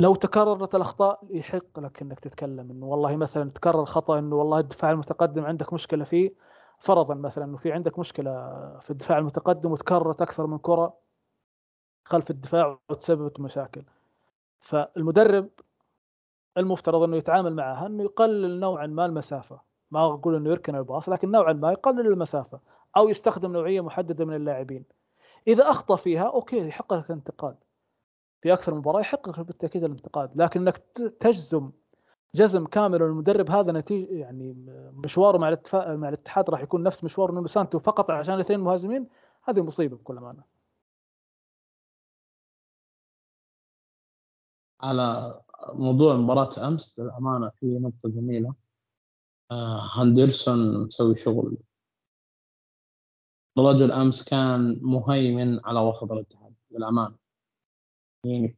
[0.01, 4.91] لو تكررت الأخطاء يحق لك إنك تتكلم إنه والله مثلا تكرر خطأ إنه والله الدفاع
[4.91, 6.45] المتقدم عندك مشكلة فيه
[6.79, 8.31] فرضا مثلا إنه في عندك مشكلة
[8.79, 10.97] في الدفاع المتقدم وتكررت أكثر من كرة
[12.05, 13.83] خلف الدفاع وتسببت مشاكل.
[14.59, 15.49] فالمدرب
[16.57, 19.61] المفترض إنه يتعامل معها إنه يقلل نوعا ما المسافة.
[19.91, 22.59] ما أقول إنه يركن الباص لكن نوعا ما يقلل المسافة
[22.97, 24.85] أو يستخدم نوعية محددة من اللاعبين.
[25.47, 27.55] إذا أخطأ فيها أوكي يحق لك الانتقاد.
[28.41, 30.77] في أكثر من مباراة يحق لك بالتأكيد الانتقاد لكن إنك
[31.19, 31.71] تجزم
[32.35, 34.53] جزم كامل المدرب هذا نتيجه يعني
[34.93, 39.07] مشواره مع الاتفاق مع الاتحاد راح يكون نفس مشوار نونو سانتو فقط عشان اثنين مهاجمين؟
[39.43, 40.43] هذه مصيبة بكل أمانة.
[44.81, 45.41] على
[45.73, 48.53] موضوع مباراة أمس للأمانة في نقطة جميلة.
[49.51, 51.57] آه هاندرسون مسوي شغل.
[53.57, 57.15] الرجل أمس كان مهيمن على وسط الاتحاد للأمانة.
[58.25, 58.57] يعني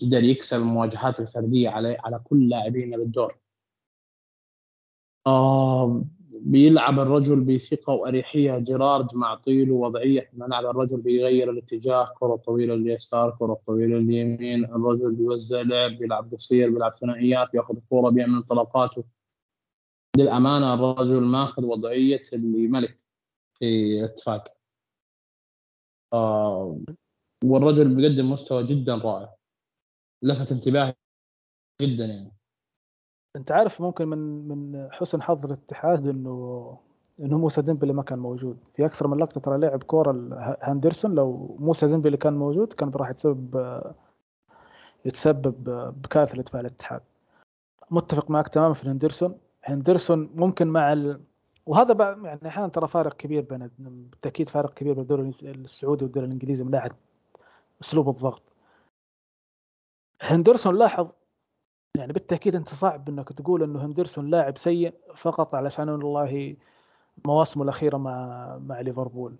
[0.00, 3.38] قدر يكسب المواجهات الفردية على على كل لاعبين بالدور.
[5.26, 6.04] آه
[6.40, 8.58] بيلعب الرجل بثقة وأريحية.
[8.58, 12.12] جيرارد معطي له وضعية في الملعب الرجل بيغير الاتجاه.
[12.18, 14.64] كرة طويلة لليسار كرة طويلة لليمين.
[14.64, 19.04] الرجل بيوزع لعب بيلعب قصير بيلعب ثنائيات ياخذ الكوره بيعمل انطلاقاته.
[20.18, 23.00] للأمانة الرجل ماخذ وضعية اللي ملك
[23.58, 24.56] في اتفاق.
[26.12, 26.80] آه
[27.44, 29.35] والرجل بيقدم مستوى جدا رائع.
[30.22, 30.94] لفت انتباهي
[31.82, 32.32] جدا يعني.
[33.36, 36.78] أنت عارف ممكن من من حسن حظ الاتحاد إنه
[37.20, 38.58] إنه موسى ديمبلي ما كان موجود.
[38.74, 40.12] في أكثر من لقطة ترى لعب كورة
[40.62, 43.82] هاندرسون لو موسى ديمبلي كان موجود كان راح يتسبب
[45.04, 45.64] يتسبب
[46.02, 47.00] بكارثة لدفاع الاتحاد.
[47.90, 51.20] متفق معك تماما في هندرسون هندرسون ممكن مع ال...
[51.66, 56.26] وهذا بقى يعني أحيانا ترى فارق كبير بين بالتأكيد فارق كبير بين الدوري السعودي والدوري
[56.26, 56.90] الإنجليزي من ناحية
[57.82, 58.42] أسلوب الضغط.
[60.22, 61.12] هندرسون لاحظ
[61.96, 66.56] يعني بالتأكيد أنت صعب إنك تقول إنه هندرسون لاعب سيء فقط علشان والله
[67.26, 69.36] مواسمه الأخيرة مع مع ليفربول.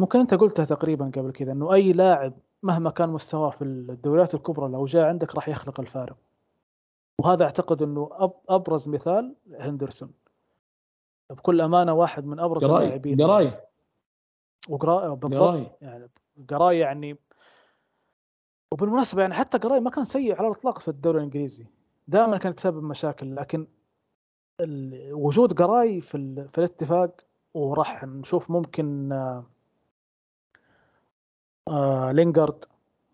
[0.00, 2.32] ممكن أنت قلتها تقريبا قبل كذا إنه أي لاعب
[2.62, 6.16] مهما كان مستواه في الدوريات الكبرى لو جاء عندك راح يخلق الفارق.
[7.20, 8.10] وهذا أعتقد إنه
[8.48, 10.12] أبرز مثال هندرسون.
[11.30, 13.22] بكل أمانة واحد من أبرز اللاعبين.
[13.22, 13.60] قراي
[14.68, 15.82] وقراي بالضبط.
[15.82, 16.08] يعني
[16.48, 17.16] قراي يعني
[18.72, 21.66] وبالمناسبة يعني حتى قراي ما كان سيء على الإطلاق في الدوري الإنجليزي.
[22.08, 23.66] دائما كانت تسبب مشاكل لكن
[25.12, 27.20] وجود قراي في, في الاتفاق
[27.54, 29.44] وراح نشوف ممكن آه
[31.68, 32.64] آه لينجارد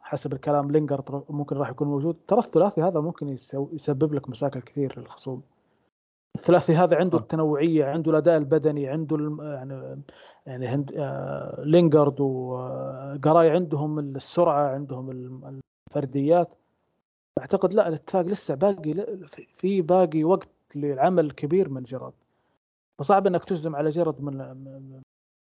[0.00, 2.16] حسب الكلام لينجارد ممكن راح يكون موجود.
[2.28, 3.28] ترى الثلاثي هذا ممكن
[3.72, 5.42] يسبب لك مشاكل كثير للخصوم.
[6.37, 10.03] الثلاثي هذا عنده التنوعية عنده الأداء البدني عنده يعني
[10.47, 15.11] يعني هند آه لينجارد وقراي عندهم السرعة عندهم
[15.91, 16.55] الفرديات.
[17.41, 19.07] أعتقد لا الاتفاق لسه باقي
[19.55, 22.14] في باقي وقت للعمل كبير من جيرارد.
[22.99, 24.39] فصعب إنك تجزم على جيرارد من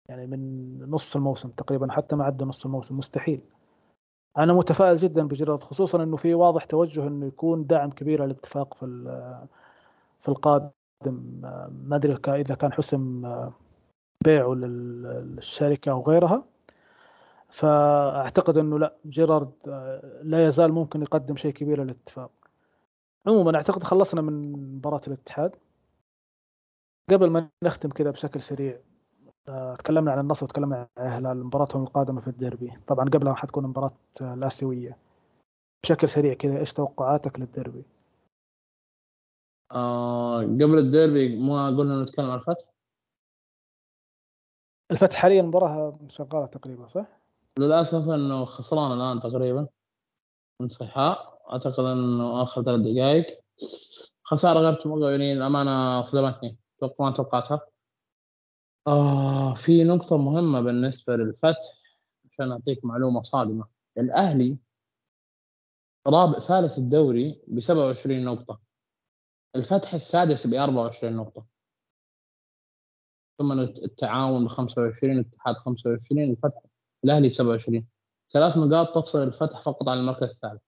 [0.09, 3.41] يعني من نص الموسم تقريبا حتى ما عدى نص الموسم مستحيل.
[4.39, 8.87] أنا متفائل جدا بجيرارد خصوصا إنه في واضح توجه إنه يكون دعم كبير للاتفاق في
[10.21, 10.71] في القادم
[11.71, 13.23] ما أدري إذا كان حسم
[14.25, 16.45] بيعه للشركة أو غيرها.
[17.49, 19.53] فأعتقد إنه لا جيرارد
[20.23, 22.31] لا يزال ممكن يقدم شيء كبير للاتفاق.
[23.27, 25.57] عموما أعتقد خلصنا من مباراة الاتحاد.
[27.11, 28.79] قبل ما نختم كذا بشكل سريع
[29.79, 32.73] تكلمنا عن النصر وتكلمنا عن الهلال مباراتهم القادمة في الديربي.
[32.87, 34.97] طبعا قبلها حتكون مباراة الاسيويه
[35.83, 37.85] بشكل سريع كذا إيش توقعاتك للديربي؟
[39.73, 42.65] آه قبل الديربي ما قلنا نتكلم عن الفتح؟
[44.91, 47.07] الفتح حاليا مباراة شغالة تقريبا صح؟
[47.59, 49.67] للأسف أنه خسران الآن تقريبا
[50.61, 53.41] من صحاء أعتقد أنه آخر ثلاث دقائق
[54.23, 56.59] خسارة غير يعني الأمانة صدمتني.
[57.01, 57.61] ما توقعتها.
[58.87, 61.75] آه في نقطة مهمة بالنسبة للفتح
[62.31, 63.67] عشان أعطيك معلومة صادمة.
[63.99, 64.57] الأهلي
[66.07, 68.68] رابع ثالث الدوري ب 27 نقطة.
[69.57, 71.47] الفتح السادس ب 24 نقطة.
[73.39, 76.61] ثم التعاون ب 25 الاتحاد 25 الفتح
[77.05, 77.87] الأهلي ب 27
[78.33, 80.63] ثلاث نقاط تفصل الفتح فقط عن المركز الثالث.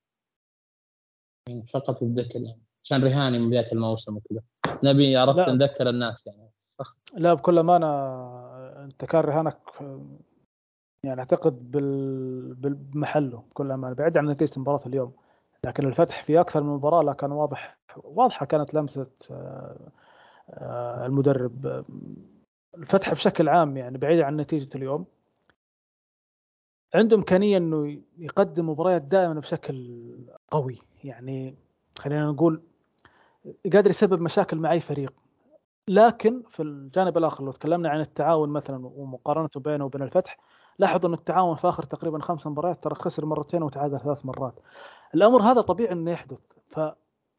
[1.72, 2.62] فقط الذكر يعني.
[2.84, 4.42] عشان رهاني من بداية الموسم وكذا.
[4.82, 6.50] نبي عرفت نذكر الناس يعني.
[7.14, 7.86] لا بكل أمانة
[8.84, 9.58] أنت كان رهانك
[11.04, 12.54] يعني أعتقد بال...
[12.54, 15.16] بمحله بكل أمانة بعيد عن نتيجة مباراة اليوم.
[15.64, 19.90] لكن الفتح في أكثر من مباراة لا كان واضح واضحة كانت لمسة آه،
[20.50, 21.84] آه، المدرب
[22.78, 25.06] الفتح بشكل عام يعني بعيد عن نتيجة اليوم.
[26.94, 30.00] عنده إمكانية إنه يقدم مباريات دائما بشكل
[30.50, 30.78] قوي.
[31.04, 31.54] يعني
[31.98, 32.62] خلينا نقول
[33.72, 35.12] قادر يسبب مشاكل مع أي فريق.
[35.88, 40.38] لكن في الجانب الآخر لو تكلمنا عن التعاون مثلا ومقارنته بينه وبين الفتح
[40.78, 44.60] لاحظ ان التعاون في آخر تقريبا خمس مباريات ترى خسر مرتين وتعادل ثلاث مرات.
[45.14, 46.40] الأمر هذا طبيعي إنه يحدث.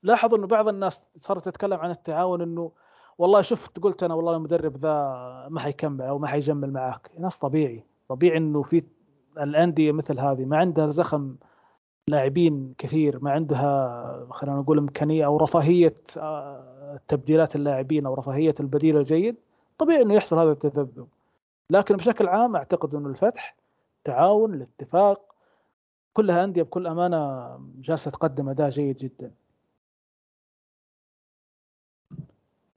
[0.04, 2.72] فلاحظ إنه بعض الناس صارت تتكلم عن التعاون إنه
[3.18, 4.92] والله شفت قلت أنا والله المدرب ذا
[5.50, 7.12] ما حيكمل أو ما حيجمل معاك.
[7.20, 7.84] ناس طبيعي.
[8.08, 8.84] طبيعي إنه في
[9.38, 11.36] الأندية مثل هذه ما عندها زخم
[12.08, 18.98] لاعبين كثير ما عندها خلينا نقول إمكانية أو رفاهية آه، تبديلات اللاعبين أو رفاهية البديل
[18.98, 19.36] الجيد
[19.78, 21.08] طبيعي إنه يحصل هذا التذبذب.
[21.70, 23.56] لكن بشكل عام أعتقد إنه الفتح
[24.04, 25.36] تعاون الاتفاق
[26.14, 27.50] كلها أندية بكل أمانة
[27.80, 29.32] جالسة تقدم أداء جيد جدا.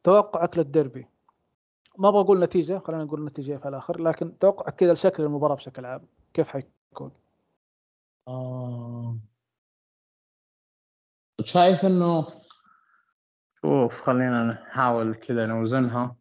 [0.04, 1.08] توقعك للديربي
[1.98, 5.84] ما أبغى أقول نتيجة خلينا نقول نتيجة في الآخر لكن توقع كذا شكل المباراة بشكل
[5.84, 6.06] عام.
[6.34, 7.12] كيف حيكون؟
[8.28, 9.18] آه...
[11.44, 12.26] شايف إنه
[13.62, 16.16] شوف خلينا نحاول كذا نوزنها.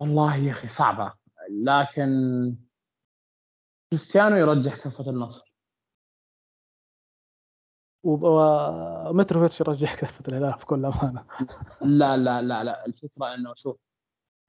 [0.00, 1.12] والله يا أخي صعبة
[1.50, 2.10] لكن
[3.90, 5.55] كريستيانو يرجح كفة النصر.
[8.06, 11.24] ومتروفيتش يرجح كفه الهلال بكل أمانة
[12.00, 13.76] لا لا لا لا الفكرة إنه شوف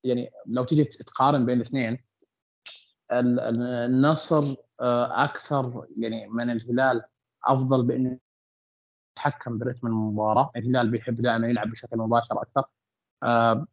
[0.03, 1.97] يعني لو تيجي تقارن بين الاثنين
[3.11, 7.03] النصر آه، أكثر يعني من الهلال
[7.45, 8.19] أفضل بإنه
[9.11, 12.63] يتحكم برتم المباراة، الهلال بيحب دائما يلعب بشكل مباشر أكثر.
[13.23, 13.67] آه،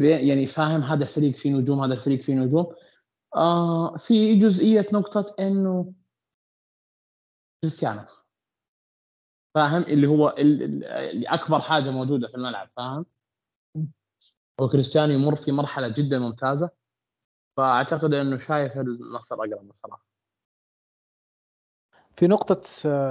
[0.00, 2.74] يعني فاهم هذا الفريق فيه نجوم هذا الفريق فيه نجوم.
[3.36, 5.92] آه، في جزئية نقطة إنه
[7.62, 8.02] كريستيانو
[9.54, 13.06] فاهم؟ اللي هو اللي أكبر حاجة موجودة في الملعب فاهم؟
[14.60, 16.70] وكريستيانو يمر في مرحلة جدا ممتازة
[17.56, 20.06] فأعتقد إنه شايف النصر أقرب بصراحة.
[22.16, 22.62] في نقطة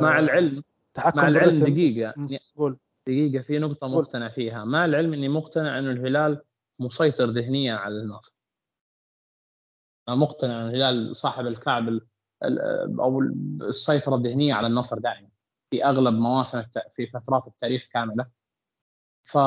[0.01, 0.63] مع العلم
[0.93, 2.13] تحكم مع العلم دقيقة.
[2.55, 2.77] قول.
[3.07, 4.65] دقيقة في نقطة مقتنع فيها.
[4.65, 6.41] مع العلم إني مقتنع إنه الهلال
[6.79, 8.33] مسيطر ذهنيا على النصر.
[10.09, 11.99] مقتنع إن الهلال صاحب الكعب
[12.99, 13.21] أو
[13.61, 15.29] السيطرة الذهنية على النصر دائما.
[15.69, 18.25] في أغلب مواسم في فترات التاريخ كاملة.
[19.23, 19.37] ف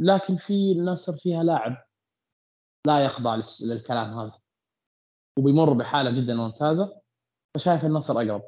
[0.00, 1.84] لكن في النصر فيها لاعب
[2.86, 4.38] لا يخضع للكلام هذا.
[5.38, 7.00] وبيمر بحالة جدا ممتازة
[7.54, 8.42] فشايف النصر أقرب.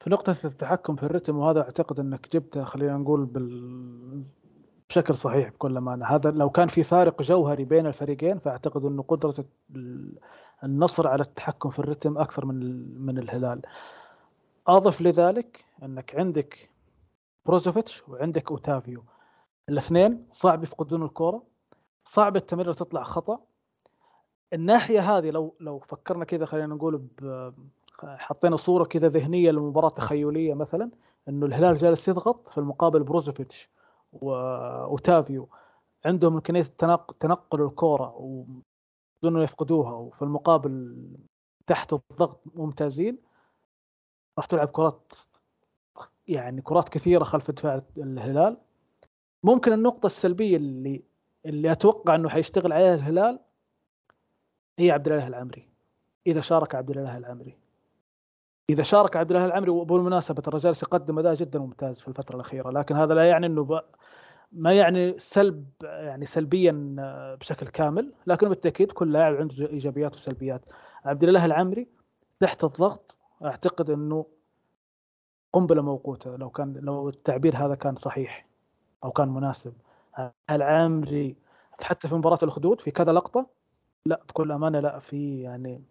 [0.00, 4.22] في نقطة التحكم في الرتم وهذا أعتقد إنك جبته خلينا نقول بال...
[4.88, 6.06] بشكل صحيح بكل أمانة.
[6.06, 9.44] هذا لو كان في فارق جوهري بين الفريقين فأعتقد إنه قدرة
[10.64, 12.56] النصر على التحكم في الرتم أكثر من
[13.06, 13.62] من الهلال.
[14.66, 16.70] أضف لذلك إنك عندك
[17.46, 19.04] بروزوفيتش وعندك أوتافيو.
[19.68, 21.42] الاثنين صعب يفقدون الكورة
[22.04, 23.40] صعب التمرير تطلع خطأ.
[24.52, 27.06] الناحية هذه لو لو فكرنا كذا خلينا نقول
[28.02, 30.90] حطينا صورة كذا ذهنية لمباراة تخيلية مثلا
[31.28, 33.70] إنه الهلال جالس يضغط في المقابل بروزوفيتش
[34.12, 35.48] واوتافيو
[36.04, 36.62] عندهم إمكانية
[37.20, 38.14] تنقل الكورة
[39.22, 41.06] بدون يفقدوها وفي المقابل
[41.66, 43.18] تحت الضغط ممتازين.
[44.38, 45.12] راح تلعب كرات
[46.28, 48.56] يعني كرات كثيرة خلف دفاع الهلال.
[49.42, 51.02] ممكن النقطة السلبية اللي
[51.46, 53.38] اللي أتوقع إنه حيشتغل عليها الهلال
[54.78, 55.68] هي عبد الإله العمري.
[56.26, 57.58] إذا شارك عبد الإله العمري.
[58.70, 62.96] إذا شارك عبد الإله العمري وبالمناسبة الرجال يقدم أداء جدا ممتاز في الفترة الأخيرة لكن
[62.96, 63.80] هذا لا يعني إنه.
[64.52, 66.96] ما يعني سلب يعني سلبيا
[67.40, 70.64] بشكل كامل لكن بالتأكيد كل لاعب عنده إيجابيات وسلبيات.
[71.04, 71.88] عبد الاله العمري
[72.40, 74.26] تحت الضغط أعتقد إنه
[75.52, 78.46] قنبلة موقوتة لو كان لو التعبير هذا كان صحيح
[79.04, 79.72] أو كان مناسب.
[80.50, 81.36] العامري
[81.82, 83.46] حتى في مباراة الاخدود في كذا لقطة
[84.06, 85.82] لا بكل أمانة لا في يعني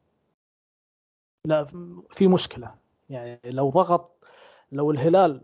[1.45, 1.65] لا
[2.09, 2.75] في مشكلة.
[3.09, 4.23] يعني لو ضغط
[4.71, 5.41] لو الهلال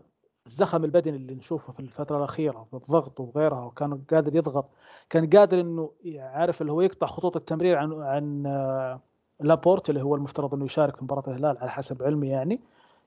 [0.48, 4.70] الزخم البدني اللي نشوفه في الفترة الأخيرة بالضغط وغيرها وكان قادر يضغط
[5.10, 9.00] كان قادر إنه عارف اللي هو يقطع خطوط التمرير عن عن آه،
[9.40, 12.60] لابورت اللي هو المفترض إنه يشارك في مباراة الهلال على حسب علمي يعني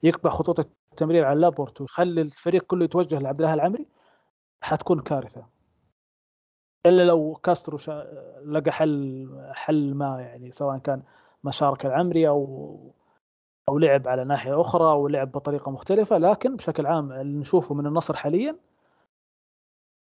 [0.03, 3.87] يقطع خطوط التمرير على لابورت ويخلي الفريق كله يتوجه لعبد الله العمري
[4.61, 5.45] حتكون كارثة
[6.85, 7.77] إلا لو كاسترو.
[8.45, 11.03] لقى حل حل ما يعني سواء كان
[11.43, 12.93] مشاركه العمري أو
[13.71, 17.87] أو لعب على ناحية أخرى أو لعب بطريقة مختلفة لكن بشكل عام اللي نشوفه من
[17.87, 18.55] النصر حاليا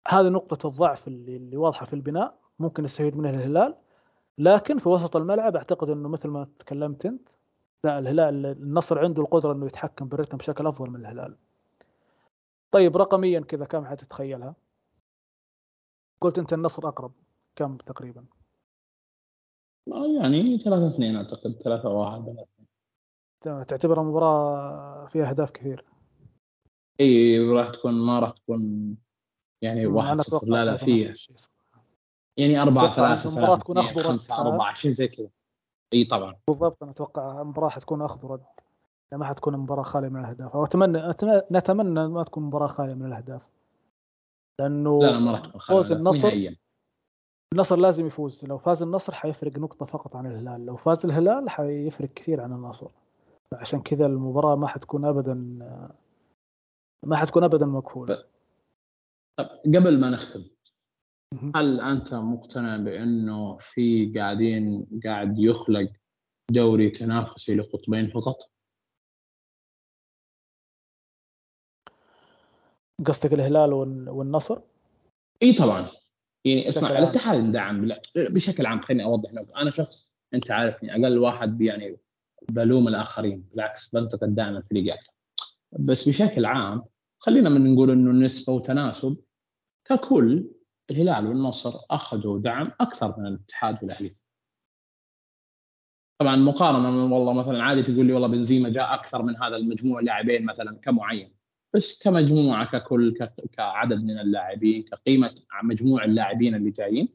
[0.07, 3.76] هذه نقطة الضعف اللي, اللي واضحة في البناء ممكن يستفيد منها الهلال
[4.38, 7.30] لكن في وسط الملعب أعتقد إنه مثل ما تكلمت أنت
[7.84, 11.38] لا الهلال النصر عنده القدرة إنه يتحكم بالرتم بشكل أفضل من الهلال.
[12.72, 14.55] طيب رقميا كذا كم حتتخيلها؟
[16.22, 17.11] قلت أنت النصر أقرب
[17.55, 18.26] كم تقريبا؟
[20.22, 22.47] يعني 3 2 أعتقد 3 1
[23.68, 25.86] تعتبرها مباراة فيها أهداف كثير.
[27.00, 28.95] إي راح تكون ما راح تكون
[29.62, 30.48] يعني واحد صفر.
[30.48, 31.14] لا لا في
[32.38, 35.30] يعني 4 3 المباراة تكون أخضر 5 4 شيء زي كذا.
[35.93, 36.36] إي طبعا.
[36.48, 38.39] بالضبط أنا أتوقع المباراة حتكون أخضر.
[39.12, 40.56] يعني ما حتكون مباراة خالية من الأهداف.
[40.56, 41.14] واتمنى
[41.52, 43.41] نتمنى ما تكون مباراة خالية من الأهداف.
[44.60, 46.52] لأنه لا ما راح تكون فوز النصر
[47.54, 48.45] النصر لازم يفوز.
[48.45, 50.66] لو فاز النصر حيفرق نقطة فقط عن الهلال.
[50.66, 52.88] لو فاز الهلال حيفرق كثير عن النصر.
[53.54, 55.34] عشان كذا المباراة ما حتكون ابدا
[57.04, 58.24] ما حتكون ابدا مقفولة.
[59.39, 60.43] طب قبل ما نختم
[61.56, 65.91] هل أنت مقتنع بأنه في قاعدين قاعد يخلق
[66.52, 68.38] دوري تنافسي لقطبين فقط؟
[73.06, 73.74] قصدك الهلال
[74.10, 74.62] والنصر؟
[75.43, 75.89] إي طبعا.
[76.45, 79.52] يعني اسمع الاتحاد يندعم بشكل عام خليني أوضح لك.
[79.56, 81.98] أنا شخص أنت عارفني أقل واحد يعني
[82.50, 85.14] بلوم الآخرين بالعكس بنتقد دائما الفريق أكثر
[85.72, 86.84] بس بشكل عام
[87.20, 89.18] خلينا من نقول إنه نسبة وتناسب
[89.86, 90.48] ككل
[90.92, 94.12] الهلال والنصر أخذوا دعم أكثر من الاتحاد والأهلي.
[96.20, 100.46] طبعا مقارنة والله مثلا عادي تقول لي والله بنزيما جاء أكثر من هذا المجموع لاعبين
[100.46, 101.34] مثلا كمعين
[101.74, 103.18] بس كمجموعة ككل
[103.52, 105.34] كعدد من اللاعبين كقيمة
[105.64, 107.10] مجموع اللاعبين اللي جايين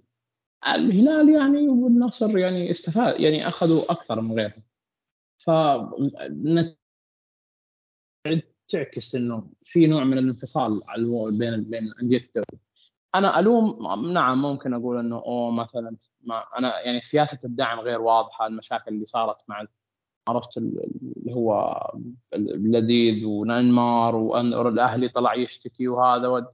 [0.68, 4.62] الهلال يعني والنصر يعني استفاد يعني أخذوا أكثر من غيرهم.
[5.44, 5.50] ف
[8.68, 10.80] تعكس إنه في نوع من الانفصال
[11.38, 12.60] بين بين انديه الدوري
[13.14, 18.46] أنا ألوم نعم ممكن أقول إنه أوه مثلا ما أنا يعني سياسة الدعم غير واضحة
[18.46, 19.66] المشاكل اللي صارت مع
[20.28, 21.76] عرفت اللي هو
[22.34, 26.46] اللذيذ ونيمار والأهلي طلع يشتكي وهذا ود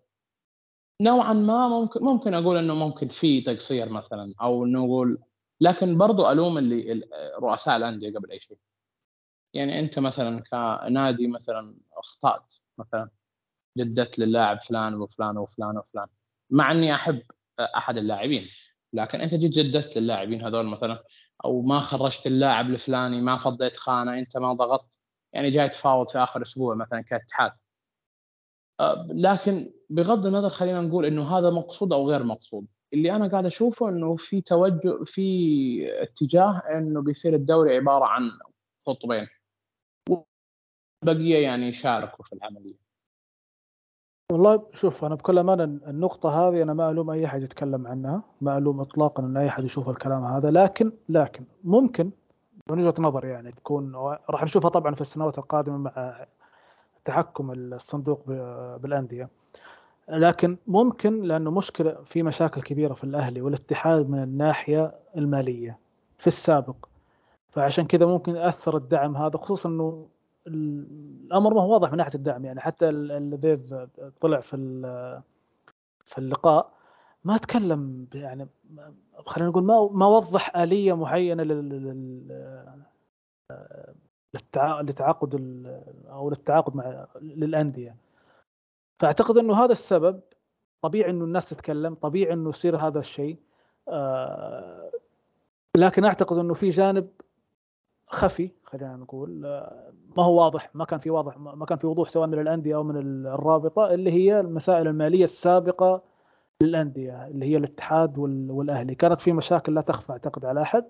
[1.03, 5.19] نوعا ما ممكن ممكن أقول إنه ممكن في تقصير مثلا أو نقول
[5.61, 7.09] لكن برضو ألوم اللي
[7.39, 8.57] رؤساء الأندية قبل أي شيء.
[9.55, 13.11] يعني أنت مثلا كنادي مثلا اخطأت مثلا
[13.79, 16.07] جددت للاعب فلان وفلان وفلان وفلان
[16.51, 17.23] مع إني أحب
[17.61, 18.43] أحد اللاعبين
[18.93, 21.05] لكن أنت جيت جددت للاعبين هذول مثلا
[21.45, 24.89] أو ما خرجت اللاعب الفلاني ما فضيت خانة أنت ما ضغطت
[25.33, 27.53] يعني جاي تفاوض في آخر أسبوع مثلا كاتحاد.
[29.09, 32.67] لكن بغض النظر خلينا نقول إنه هذا مقصود أو غير مقصود.
[32.93, 38.31] اللي أنا قاعد أشوفه إنه في توجه في اتجاه إنه بيصير الدوري عبارة عن
[38.87, 39.27] قطبين
[41.03, 42.89] والبقيه يعني يشاركوا في العملية.
[44.33, 48.59] والله شوف أنا بكل امانه النقطة هذه أنا ما ألوم أي أحد يتكلم عنها ما
[48.59, 52.11] ألوم اطلاقا إن أي أحد يشوف الكلام هذا لكن لكن ممكن
[52.71, 53.95] من وجهة نظر يعني تكون
[54.31, 56.27] راح نشوفها طبعا في السنوات القادمة مع
[57.05, 58.25] تحكم الصندوق
[58.77, 59.29] بالأندية.
[60.09, 65.79] لكن ممكن لأنه مشكلة في مشاكل كبيرة في الأهلي والاتحاد من الناحية المالية
[66.19, 66.77] في السابق.
[67.51, 70.07] فعشان كذا ممكن يأثر الدعم هذا خصوصا إنه
[70.49, 73.55] الأمر ما هو واضح من ناحية الدعم يعني حتى الذي
[74.21, 74.57] طلع في
[76.07, 76.73] في اللقاء
[77.25, 78.49] ما تكلم يعني
[79.27, 82.39] خلينا نقول ما ما وضح آلية معينة لل
[84.83, 85.35] للتعاقد
[86.09, 87.97] أو للتعاقد مع للأندية.
[89.01, 90.21] فأعتقد إنه هذا السبب
[90.83, 93.37] طبيعي إنه الناس تتكلم طبيعي إنه يصير هذا الشيء
[93.89, 94.91] آه،
[95.77, 97.09] لكن أعتقد إنه في جانب
[98.09, 99.41] خفي خلينا نقول.
[100.17, 102.83] ما هو واضح ما كان في واضح ما كان في وضوح سواء من الأندية أو
[102.83, 106.03] من الرابطة اللي هي المسائل المالية السابقة
[106.63, 108.95] للأندية اللي هي الاتحاد والأهلي.
[108.95, 110.85] كانت في مشاكل لا تخفى أعتقد على أحد.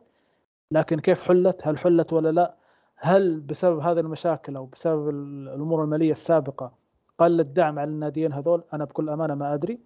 [0.72, 2.54] لكن كيف حلت؟ هل حلت ولا لا؟
[2.96, 6.72] هل بسبب هذه المشاكل أو بسبب الأمور المالية السابقة
[7.18, 9.72] قل الدعم على الناديين هذول؟ أنا بكل أمانة ما أدري.
[9.72, 9.78] آه،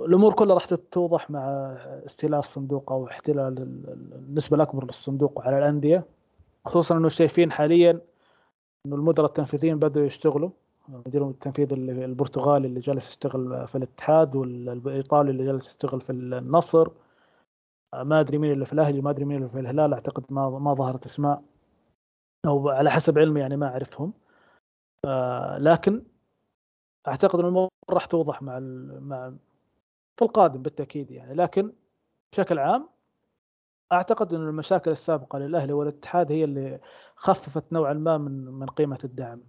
[0.00, 1.40] الأمور كلها راح تتوضح مع
[2.06, 3.58] استيلاء الصندوق أو احتلال
[4.12, 6.04] النسبة الأكبر للصندوق على الأندية
[6.64, 8.00] خصوصا إنه شايفين حاليا
[8.86, 10.50] إنه المدراء التنفيذيين بدأوا يشتغلوا.
[10.88, 16.88] المدير التنفيذي البرتغالي اللي جالس يشتغل في الاتحاد والإيطالي اللي جالس يشتغل في النصر.
[17.94, 20.50] آه، ما أدري مين اللي في الأهلي ما أدري مين اللي في الهلال أعتقد ما
[20.50, 21.42] ما ظهرت أسماء.
[22.46, 24.12] أو على حسب علمي يعني ما أعرفهم.
[25.04, 26.02] آه، لكن
[27.08, 28.58] أعتقد ان الأمور راح توضح مع
[29.00, 29.32] مع
[30.16, 31.34] في القادم بالتأكيد يعني.
[31.34, 31.72] لكن
[32.32, 32.88] بشكل عام
[33.92, 36.80] أعتقد إن المشاكل السابقة للأهلي والاتحاد هي اللي
[37.16, 39.40] خففت نوعا ما من من قيمة الدعم.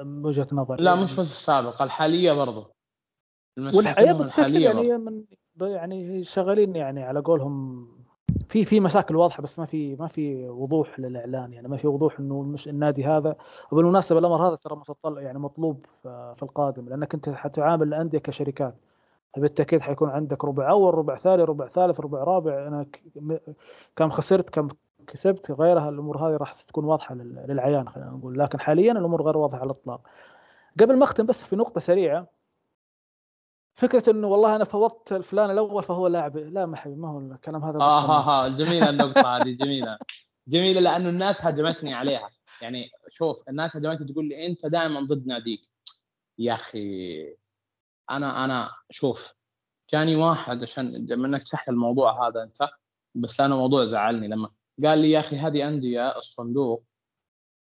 [0.00, 2.70] من وجهة نظري لا مش بس السابقة الحالية برضو.
[3.58, 5.24] والحقيقة بالتاكيد يعني من
[5.60, 7.88] يعني شغالين يعني على قولهم
[8.54, 11.52] في في مشاكل واضحة بس ما في ما في وضوح للإعلان.
[11.52, 13.36] يعني ما في وضوح إنه مش النادي هذا.
[13.70, 18.74] وبالمناسبة الأمر هذا ترى متطلع يعني مطلوب في القادم لأنك أنت حتعامل الأندية كشركات.
[19.36, 22.66] بالتأكيد حيكون عندك ربع أول ربع ثاني ربع ثالث ربع رابع.
[22.66, 22.86] أنا
[23.96, 24.68] كم خسرت كم
[25.06, 28.38] كسبت غيرها الأمور هذه راح تكون واضحة للعيان خلينا نقول.
[28.38, 30.00] لكن حاليا الأمور غير واضحة على الإطلاق.
[30.80, 32.26] قبل ما أختم بس في نقطة سريعة.
[33.74, 36.36] فكرة إنه والله أنا فوضت الفلان الأول فهو لاعب.
[36.36, 39.98] لا ما حبيبي ما هو الكلام هذا آه ها ها جميله النقطة هذه جميلة.
[40.48, 42.30] جميلة لأنه الناس هجمتني عليها.
[42.62, 45.60] يعني شوف الناس هجمتني تقول لي أنت دائما ضد ناديك.
[46.38, 47.36] يا أخي
[48.10, 49.34] أنا أنا شوف
[49.92, 52.68] جاني واحد عشان منك تحت الموضوع هذا أنت
[53.14, 54.48] بس أنا موضوع زعلني لما
[54.84, 56.84] قال لي يا أخي هذه أندية الصندوق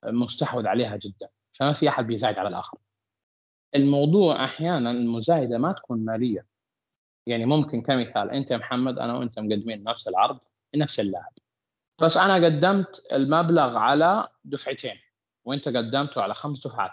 [0.06, 1.30] مستحوذ عليها جدا.
[1.54, 2.78] فما في أحد بيزايد على الآخر.
[3.76, 6.46] الموضوع أحيانا المزايده ما تكون مالية.
[7.28, 10.40] يعني ممكن كمثال أنت يا محمد أنا وأنت مقدمين نفس العرض
[10.74, 11.34] لنفس اللاعب.
[12.02, 14.96] بس أنا قدمت المبلغ على دفعتين
[15.46, 16.92] وأنت قدمته على خمس دفعات.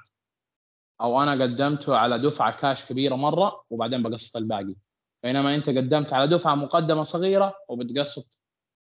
[1.00, 4.74] أو أنا قدمته على دفعة كاش كبيرة مرة وبعدين بقسط الباقي.
[5.22, 8.38] بينما أنت قدمت على دفعة مقدمة صغيرة وبتقسط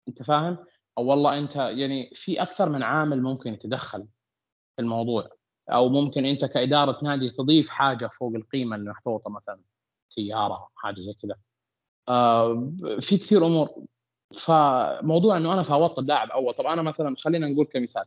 [0.08, 0.58] أنت فاهم؟
[0.98, 4.08] أو والله أنت يعني في أكثر من عامل ممكن يتدخل
[4.76, 5.30] في الموضوع.
[5.68, 9.60] أو ممكن أنت كإدارة نادي تضيف حاجة فوق القيمة المحطوطه مثلا
[10.08, 11.36] سيارة حاجة زي كذا.
[12.08, 13.68] آه في كثير أمور.
[14.38, 18.04] فموضوع إنه أنا فاوضت اللاعب أول طب أنا مثلا خلينا نقول كمثال.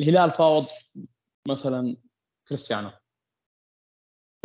[0.00, 0.64] الهلال فاوض
[1.48, 1.96] مثلا
[2.48, 2.90] كريستيانو.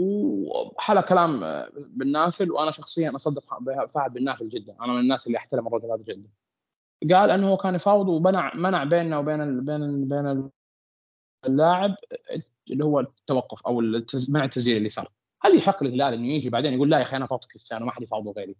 [0.01, 1.39] وحلا كلام
[1.75, 3.43] بالنافل وأنا شخصيا أصدق
[3.93, 4.75] فهد بالنافل جدا.
[4.81, 6.29] أنا من الناس اللي أحترم الرجل هذا جدا.
[7.15, 10.49] قال إنه هو كان يفاوض ومنع منع بيننا وبين ال بين ال بين
[11.45, 11.95] اللاعب
[12.71, 13.81] اللي هو التوقف أو
[14.29, 15.11] منع التسجيل اللي صار.
[15.41, 18.01] هل يحق للهلال إنه يجي بعدين يقول لا يا أخي أنا فاوضت كريستيانو ما حد
[18.01, 18.55] يفاوضه غيري؟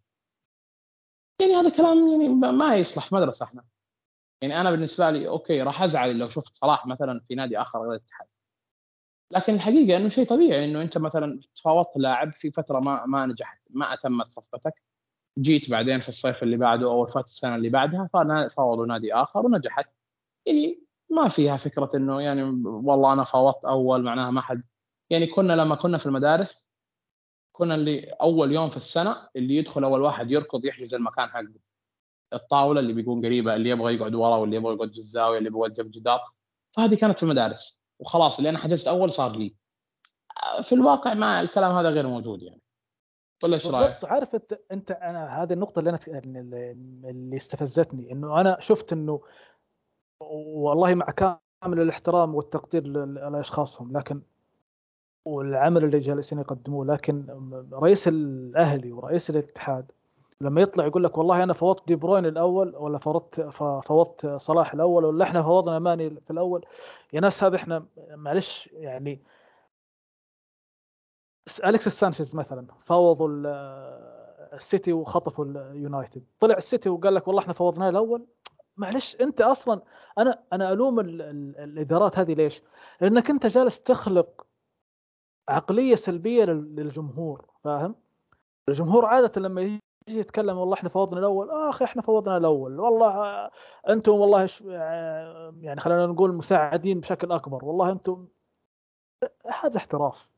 [1.41, 3.63] يعني هذا كلام يعني ما يصلح في مدرسة إحنا.
[4.41, 7.91] يعني أنا بالنسبة لي okay راح أزعل لو شفت صلاح مثلا في نادي آخر غير
[7.91, 8.27] الاتحاد.
[9.31, 13.61] لكن الحقيقة إنه شيء طبيعي إنه أنت مثلا تفاوضت لاعب في فترة ما ما نجحت
[13.69, 14.83] ما أتمت صفقتك.
[15.39, 18.09] جيت بعدين في الصيف اللي بعده أو فات السنة اللي بعدها
[18.47, 19.89] فاوضوا نادي آخر ونجحت.
[20.45, 24.63] يعني ما فيها فكرة إنه يعني والله أنا فاوضت أول معناها ما حد.
[25.09, 26.69] يعني كنا لما كنا في المدارس
[27.51, 31.53] كنا اللي أول يوم في السنة اللي يدخل أول واحد يركض يحجز المكان حقه.
[32.33, 35.69] الطاولة اللي بيكون قريبة اللي يبغى يقعد ورا واللي يبغى يقعد في الزاوية اللي يبغى
[35.69, 36.19] جنب جدار
[36.71, 37.81] فهذه كانت في المدارس.
[37.99, 39.55] وخلاص اللي أنا حجزت أول صار لي.
[40.63, 42.61] في الواقع ما الكلام هذا غير موجود يعني.
[43.43, 45.99] ولا إيش رأيك؟ عارف أنت أنت أنا هذه النقطة اللي أنا
[47.09, 48.11] اللي استفزتني.
[48.11, 49.21] إنه أنا شفت إنه
[50.21, 54.21] والله مع كامل الاحترام والتقدير لأشخاصهم لكن
[55.25, 57.25] والعمل اللي جالسين يقدموه لكن
[57.73, 59.91] رئيس الأهلي ورئيس الاتحاد
[60.41, 63.41] لما يطلع يقول لك والله أنا فوضت دي بروين الأول ولا فوضت
[63.85, 66.65] فوضت صلاح الأول ولا إحنا فوضنا ماني في الأول
[67.13, 69.21] يا ناس هذا إحنا معلش يعني
[71.65, 73.29] أليكس سانشيز مثلا فوضوا
[74.53, 78.25] السيتي وخطفوا اليونايتد طلع السيتي وقال لك والله إحنا فوضناه الأول
[78.79, 79.81] معلش أنت أصلا
[80.17, 82.61] أنا أنا ألوم ال ال الإدارات هذه ليش؟
[83.01, 84.45] لأنك أنت جالس تخلق
[85.49, 87.95] عقلية سلبية للجمهور فاهم؟
[88.69, 93.49] الجمهور عادة لما يجي يتكلم والله إحنا فوضنا الأول آه أخي إحنا فوضنا الأول والله
[93.89, 94.49] أنتم والله
[95.61, 98.27] يعني خلينا نقول مساعدين بشكل أكبر والله أنتم
[99.63, 100.29] هذا احتراف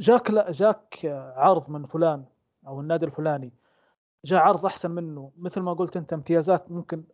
[0.00, 0.98] جاك لا جاك
[1.36, 2.24] عرض من فلان
[2.66, 3.52] أو النادي الفلاني
[4.24, 5.32] جاء عرض أحسن منه.
[5.38, 7.04] مثل ما قلت أنت امتيازات ممكن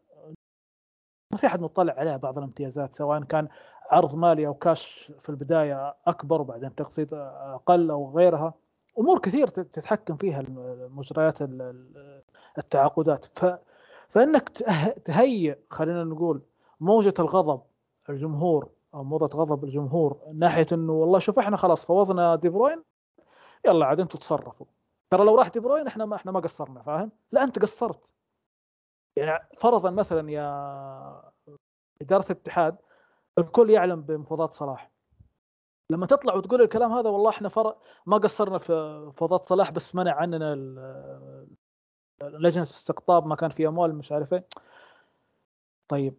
[1.32, 3.48] ما في أحد مطلع عليها بعض الامتيازات سواء كان
[3.90, 8.54] عرض مالي أو كاش في البداية أكبر وبعدين تقسيط أقل أو غيرها.
[8.98, 10.44] أمور كثير تتحكم فيها
[10.90, 11.38] مجريات
[12.58, 13.26] التعاقدات.
[13.38, 13.46] ف
[14.08, 14.48] فإنك
[15.04, 16.42] تهيئ خلينا نقول
[16.80, 17.62] موجة الغضب
[18.08, 22.82] الجمهور أو موضة غضب الجمهور ناحية إنه والله شوف إحنا خلاص فوضنا دي بروين
[23.66, 24.66] يلا عاد أنتم تصرفوا.
[25.10, 28.12] ترى لو راح دي بروين إحنا ما إحنا ما قصرنا فاهم؟ لا أنت قصرت.
[29.16, 31.32] يعني فرضا مثلا يا
[32.02, 32.76] إدارة الاتحاد
[33.38, 34.90] الكل يعلم بمفاوضات صلاح.
[35.90, 38.72] لما تطلع وتقول الكلام هذا والله إحنا فرق ما قصرنا في
[39.08, 40.54] مفاوضات صلاح بس منع عننا
[42.22, 44.46] لجنة الاستقطاب ما كان في أموال مش عارف إيه.
[45.88, 46.14] طيب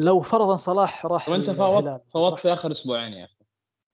[0.00, 3.37] لو فرضا صلاح راح وانت فوضت فوضت في آخر أسبوعين يا أخي.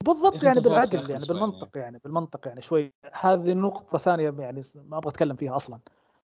[0.05, 2.93] بالضبط يعني بالعقل يعني بالمنطق يعني بالمنطق يعني شوي.
[3.21, 5.79] هذه نقطة ثانية يعني ما أبغى أتكلم فيها أصلا.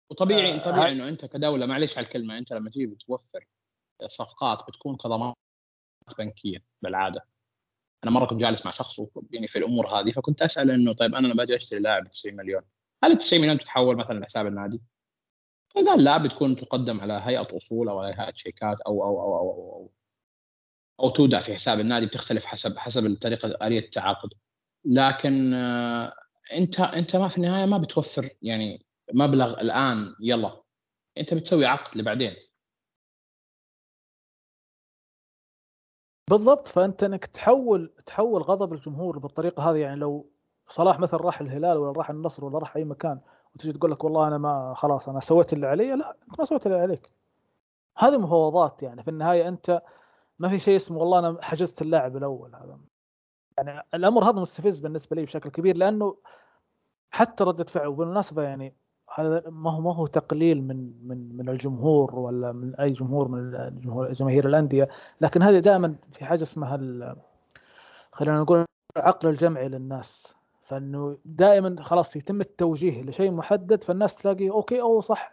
[0.09, 3.47] وطبيعي آه طبيعي إنه أنت كدولة معلش على الكلمة أنت لما تيجي بتوفر
[4.07, 5.35] صفقات بتكون كضمانات
[6.19, 7.25] بنكية بالعادة.
[8.03, 9.01] أنا مرة كنت جالس مع شخص
[9.31, 12.35] يعني في الأمور هذه فكنت أسأل إنه طيب أنا لما باجي أشتري لاعب ب 90
[12.35, 12.61] مليون
[13.03, 14.81] هل ال 90 مليون تتحول مثلا لحساب النادي؟
[15.75, 19.73] فقال لا بتكون تقدم على هيئة أصول أو هيئة شيكات أو أو أو أو, أو,
[19.73, 19.91] أو.
[20.99, 24.29] أو تودع في حساب النادي بتختلف حسب حسب الطريقة آلية التعاقد
[24.85, 26.13] لكن آه،
[26.53, 30.63] أنت أنت ما في النهاية ما بتوفر يعني مبلغ الآن يلا.
[31.17, 32.35] أنت بتسوي عقد لبعدين.
[36.29, 36.67] بالضبط.
[36.67, 40.29] فأنت إنك تحول تحول غضب الجمهور بالطريقة هذه يعني لو
[40.67, 43.19] صلاح مثلا راح الهلال ولا راح النصر ولا راح أي مكان
[43.55, 46.67] وتجي تقول لك والله أنا ما خلاص أنا سويت اللي علي لا أنت ما سويت
[46.67, 47.13] اللي عليك.
[47.97, 49.03] هذه مفاوضات يعني.
[49.03, 49.81] في النهاية أنت
[50.39, 52.77] ما في شيء اسمه والله أنا حجزت اللاعب الأول هذا.
[53.57, 56.17] يعني الأمر هذا مستفز بالنسبة لي بشكل كبير لأنه
[57.11, 58.75] حتى ردة فعل وبالمناسبة يعني
[59.15, 63.55] هذا ما هو ما هو تقليل من من من الجمهور ولا من أي جمهور من
[63.55, 64.87] الجمهور جماهير الأندية
[65.21, 67.15] لكن هذه دائما في حاجة اسمها
[68.11, 68.65] خلينا نقول
[68.97, 70.33] العقل الجمعي للناس.
[70.63, 75.32] فإنه دائما خلاص يتم التوجيه لشيء محدد فالناس تلاقي أوكي أو صح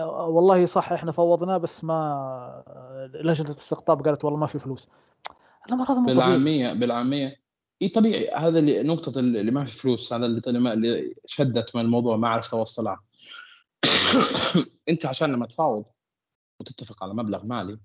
[0.00, 4.88] والله صح إحنا فوضناه بس ما لجنة الاستقطاب قالت والله ما في فلوس.
[5.70, 7.42] هذا بالعامية بالعامية.
[7.82, 12.16] إي طبيعي هذا اللي نقطة اللي ما في فلوس هذا اللي اللي شدت من الموضوع
[12.16, 13.02] ما عرفت اوصلها
[14.88, 15.84] أنت عشان لما تفاوض
[16.60, 17.78] وتتفق على مبلغ مالي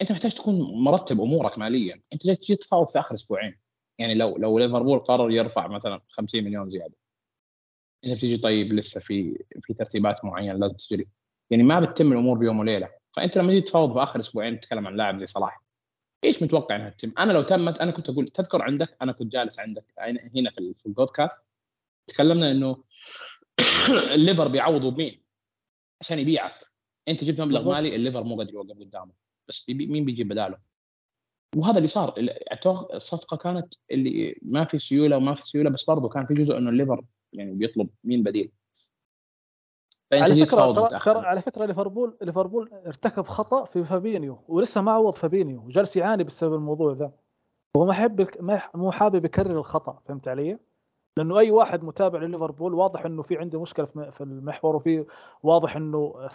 [0.00, 2.02] أنت محتاج تكون مرتب أمورك ماليا.
[2.12, 3.58] أنت ليش تجي تفاوض في آخر أسبوعين؟
[3.98, 6.94] يعني لو لو ليفربول قرر يرفع مثلا 50 مليون زيادة.
[8.04, 11.08] أنت بتيجي طيب لسه في في ترتيبات معينة لازم تجري
[11.50, 14.96] يعني ما بتتم الأمور بيوم وليلة فأنت لما تيجي تفاوض في آخر أسبوعين تتكلم عن
[14.96, 15.62] لاعب زي صلاح
[16.24, 19.58] إيش متوقع إنها تتم؟ أنا لو تمت أنا كنت أقول تذكر عندك أنا كنت جالس
[19.58, 19.84] عندك
[20.34, 21.46] هنا في البودكاست
[22.06, 22.84] تكلمنا إنه
[24.14, 25.22] الليفر بيعوضوا بمين؟
[26.00, 26.66] عشان يبيعك
[27.08, 29.12] أنت جبت مبلغ مالي الليفر مو قادر يوقف قدامه
[29.48, 30.58] بس مين بيجيب بداله؟
[31.56, 32.14] وهذا اللي صار
[32.94, 36.70] الصفقة كانت اللي ما في سيولة وما في سيولة بس برضه كان في جزء إنه
[36.70, 38.52] الليفر يعني بيطلب مين بديل
[40.12, 45.60] على فكرة ترى على فكرة ليفربول ليفربول ارتكب خطأ في فابينيو ولسه ما عوض فابينيو
[45.66, 47.12] وجالس يعاني بسبب الموضوع ذا.
[47.76, 48.26] هو ما يحب
[48.74, 50.58] مو حابب يكرر الخطأ فهمت علي؟
[51.16, 55.04] لأنه أي واحد متابع لليفربول واضح إنه في عنده مشكلة في المحور وفي
[55.42, 56.28] واضح إنه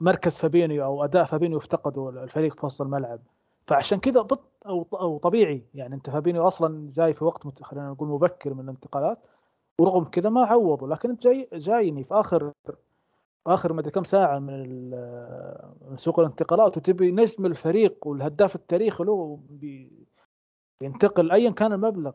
[0.00, 3.20] مركز فابينيو أو أداء فابينيو افتقده الفريق في وسط الملعب.
[3.66, 4.26] فعشان كذا
[4.66, 5.62] أو أو طبيعي.
[5.74, 9.18] يعني أنت فابينيو أصلا جاي في وقت خلينا نقول مبكر من الانتقالات.
[9.80, 12.52] ورغم كذا ما عوضوا لكن أنت جاي جايني في اخر
[13.46, 19.40] آخر ما أدري كم ساعة من سوق الانتقالات وتبي نجم الفريق والهداف التاريخي له
[20.80, 22.12] بينتقل ايا كان المبلغ.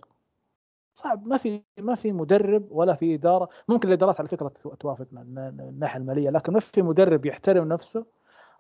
[0.94, 3.50] صعب ما في ما في مدرب ولا في إدارة.
[3.70, 4.48] ممكن الإدارات على فكرة
[4.80, 8.06] توافق من الناحية المالية لكن ما في مدرب يحترم نفسه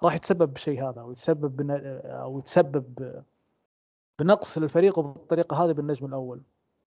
[0.03, 1.71] راح يتسبب بالشيء هذا أو يتسبب
[2.05, 3.21] أو يتسبب
[4.19, 6.41] بنقص للفريق بالطريقة هذه بالنجم الأول.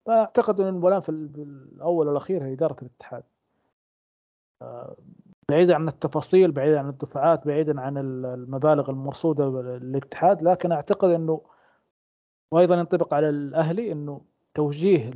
[0.06, 3.22] فأعتقد إن الولان في الأول والأخير هي إدارة الاتحاد.
[4.62, 4.96] آه،
[5.50, 9.44] بعيدا عن التفاصيل بعيدا عن الدفعات بعيدا عن المبالغ المرصودة
[9.78, 11.40] للاتحاد لكن أعتقد إنه
[12.52, 14.20] وأيضا ينطبق على الأهلي إنه
[14.54, 15.10] توجيه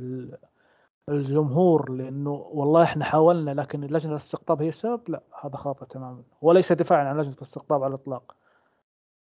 [1.09, 6.23] الجمهور لإنه والله إحنا حاولنا لكن لجنة الاستقطاب هي السبب؟ لا هذا خاطئ تماما.
[6.41, 8.35] وليس دفاعا عن لجنة الاستقطاب على الإطلاق.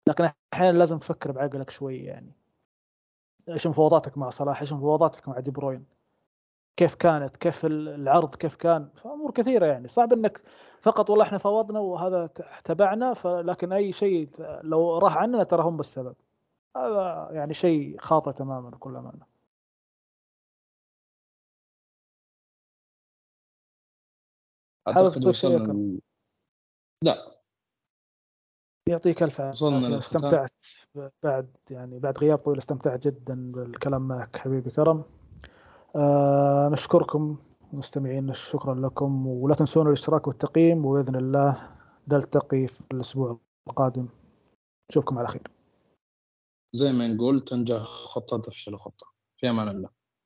[0.09, 2.33] لكن أحيانا لازم تفكر بعقلك شوي يعني.
[3.49, 5.85] إيش مفاوضاتك مع صلاح؟ إيش مفاوضاتك مع دي بروين؟
[6.77, 9.89] كيف كانت؟ كيف العرض كيف كان؟ امور كثيرة يعني.
[9.89, 10.43] صعب إنك
[10.83, 12.27] فقط والله إحنا فاوضنا وهذا
[12.65, 14.31] تبعنا لكن أي شيء
[14.63, 16.17] لو راح عننا ترى هم بالسبب.
[16.77, 19.27] هذا يعني شيء خاطئ تماما بكل أمانة.
[24.89, 25.99] أعتقد وصلنا
[27.03, 27.34] لا.
[28.89, 29.99] يعطيك ألف عافية.
[29.99, 30.65] استمتعت
[31.23, 35.05] بعد يعني بعد غياب طويل استمتعت جدا بالكلام معك حبيبي كرم.
[35.97, 37.37] آه نشكركم
[37.73, 41.69] مستمعين شكرا لكم ولا تنسون الاشتراك والتقييم وبإذن الله
[42.09, 43.39] نلتقي في الأسبوع
[43.69, 44.09] القادم.
[44.91, 45.51] نشوفكم على خير.
[46.75, 49.07] زي ما نقول تنجح خطة تفشل خطة.
[49.37, 49.89] في أمان الله.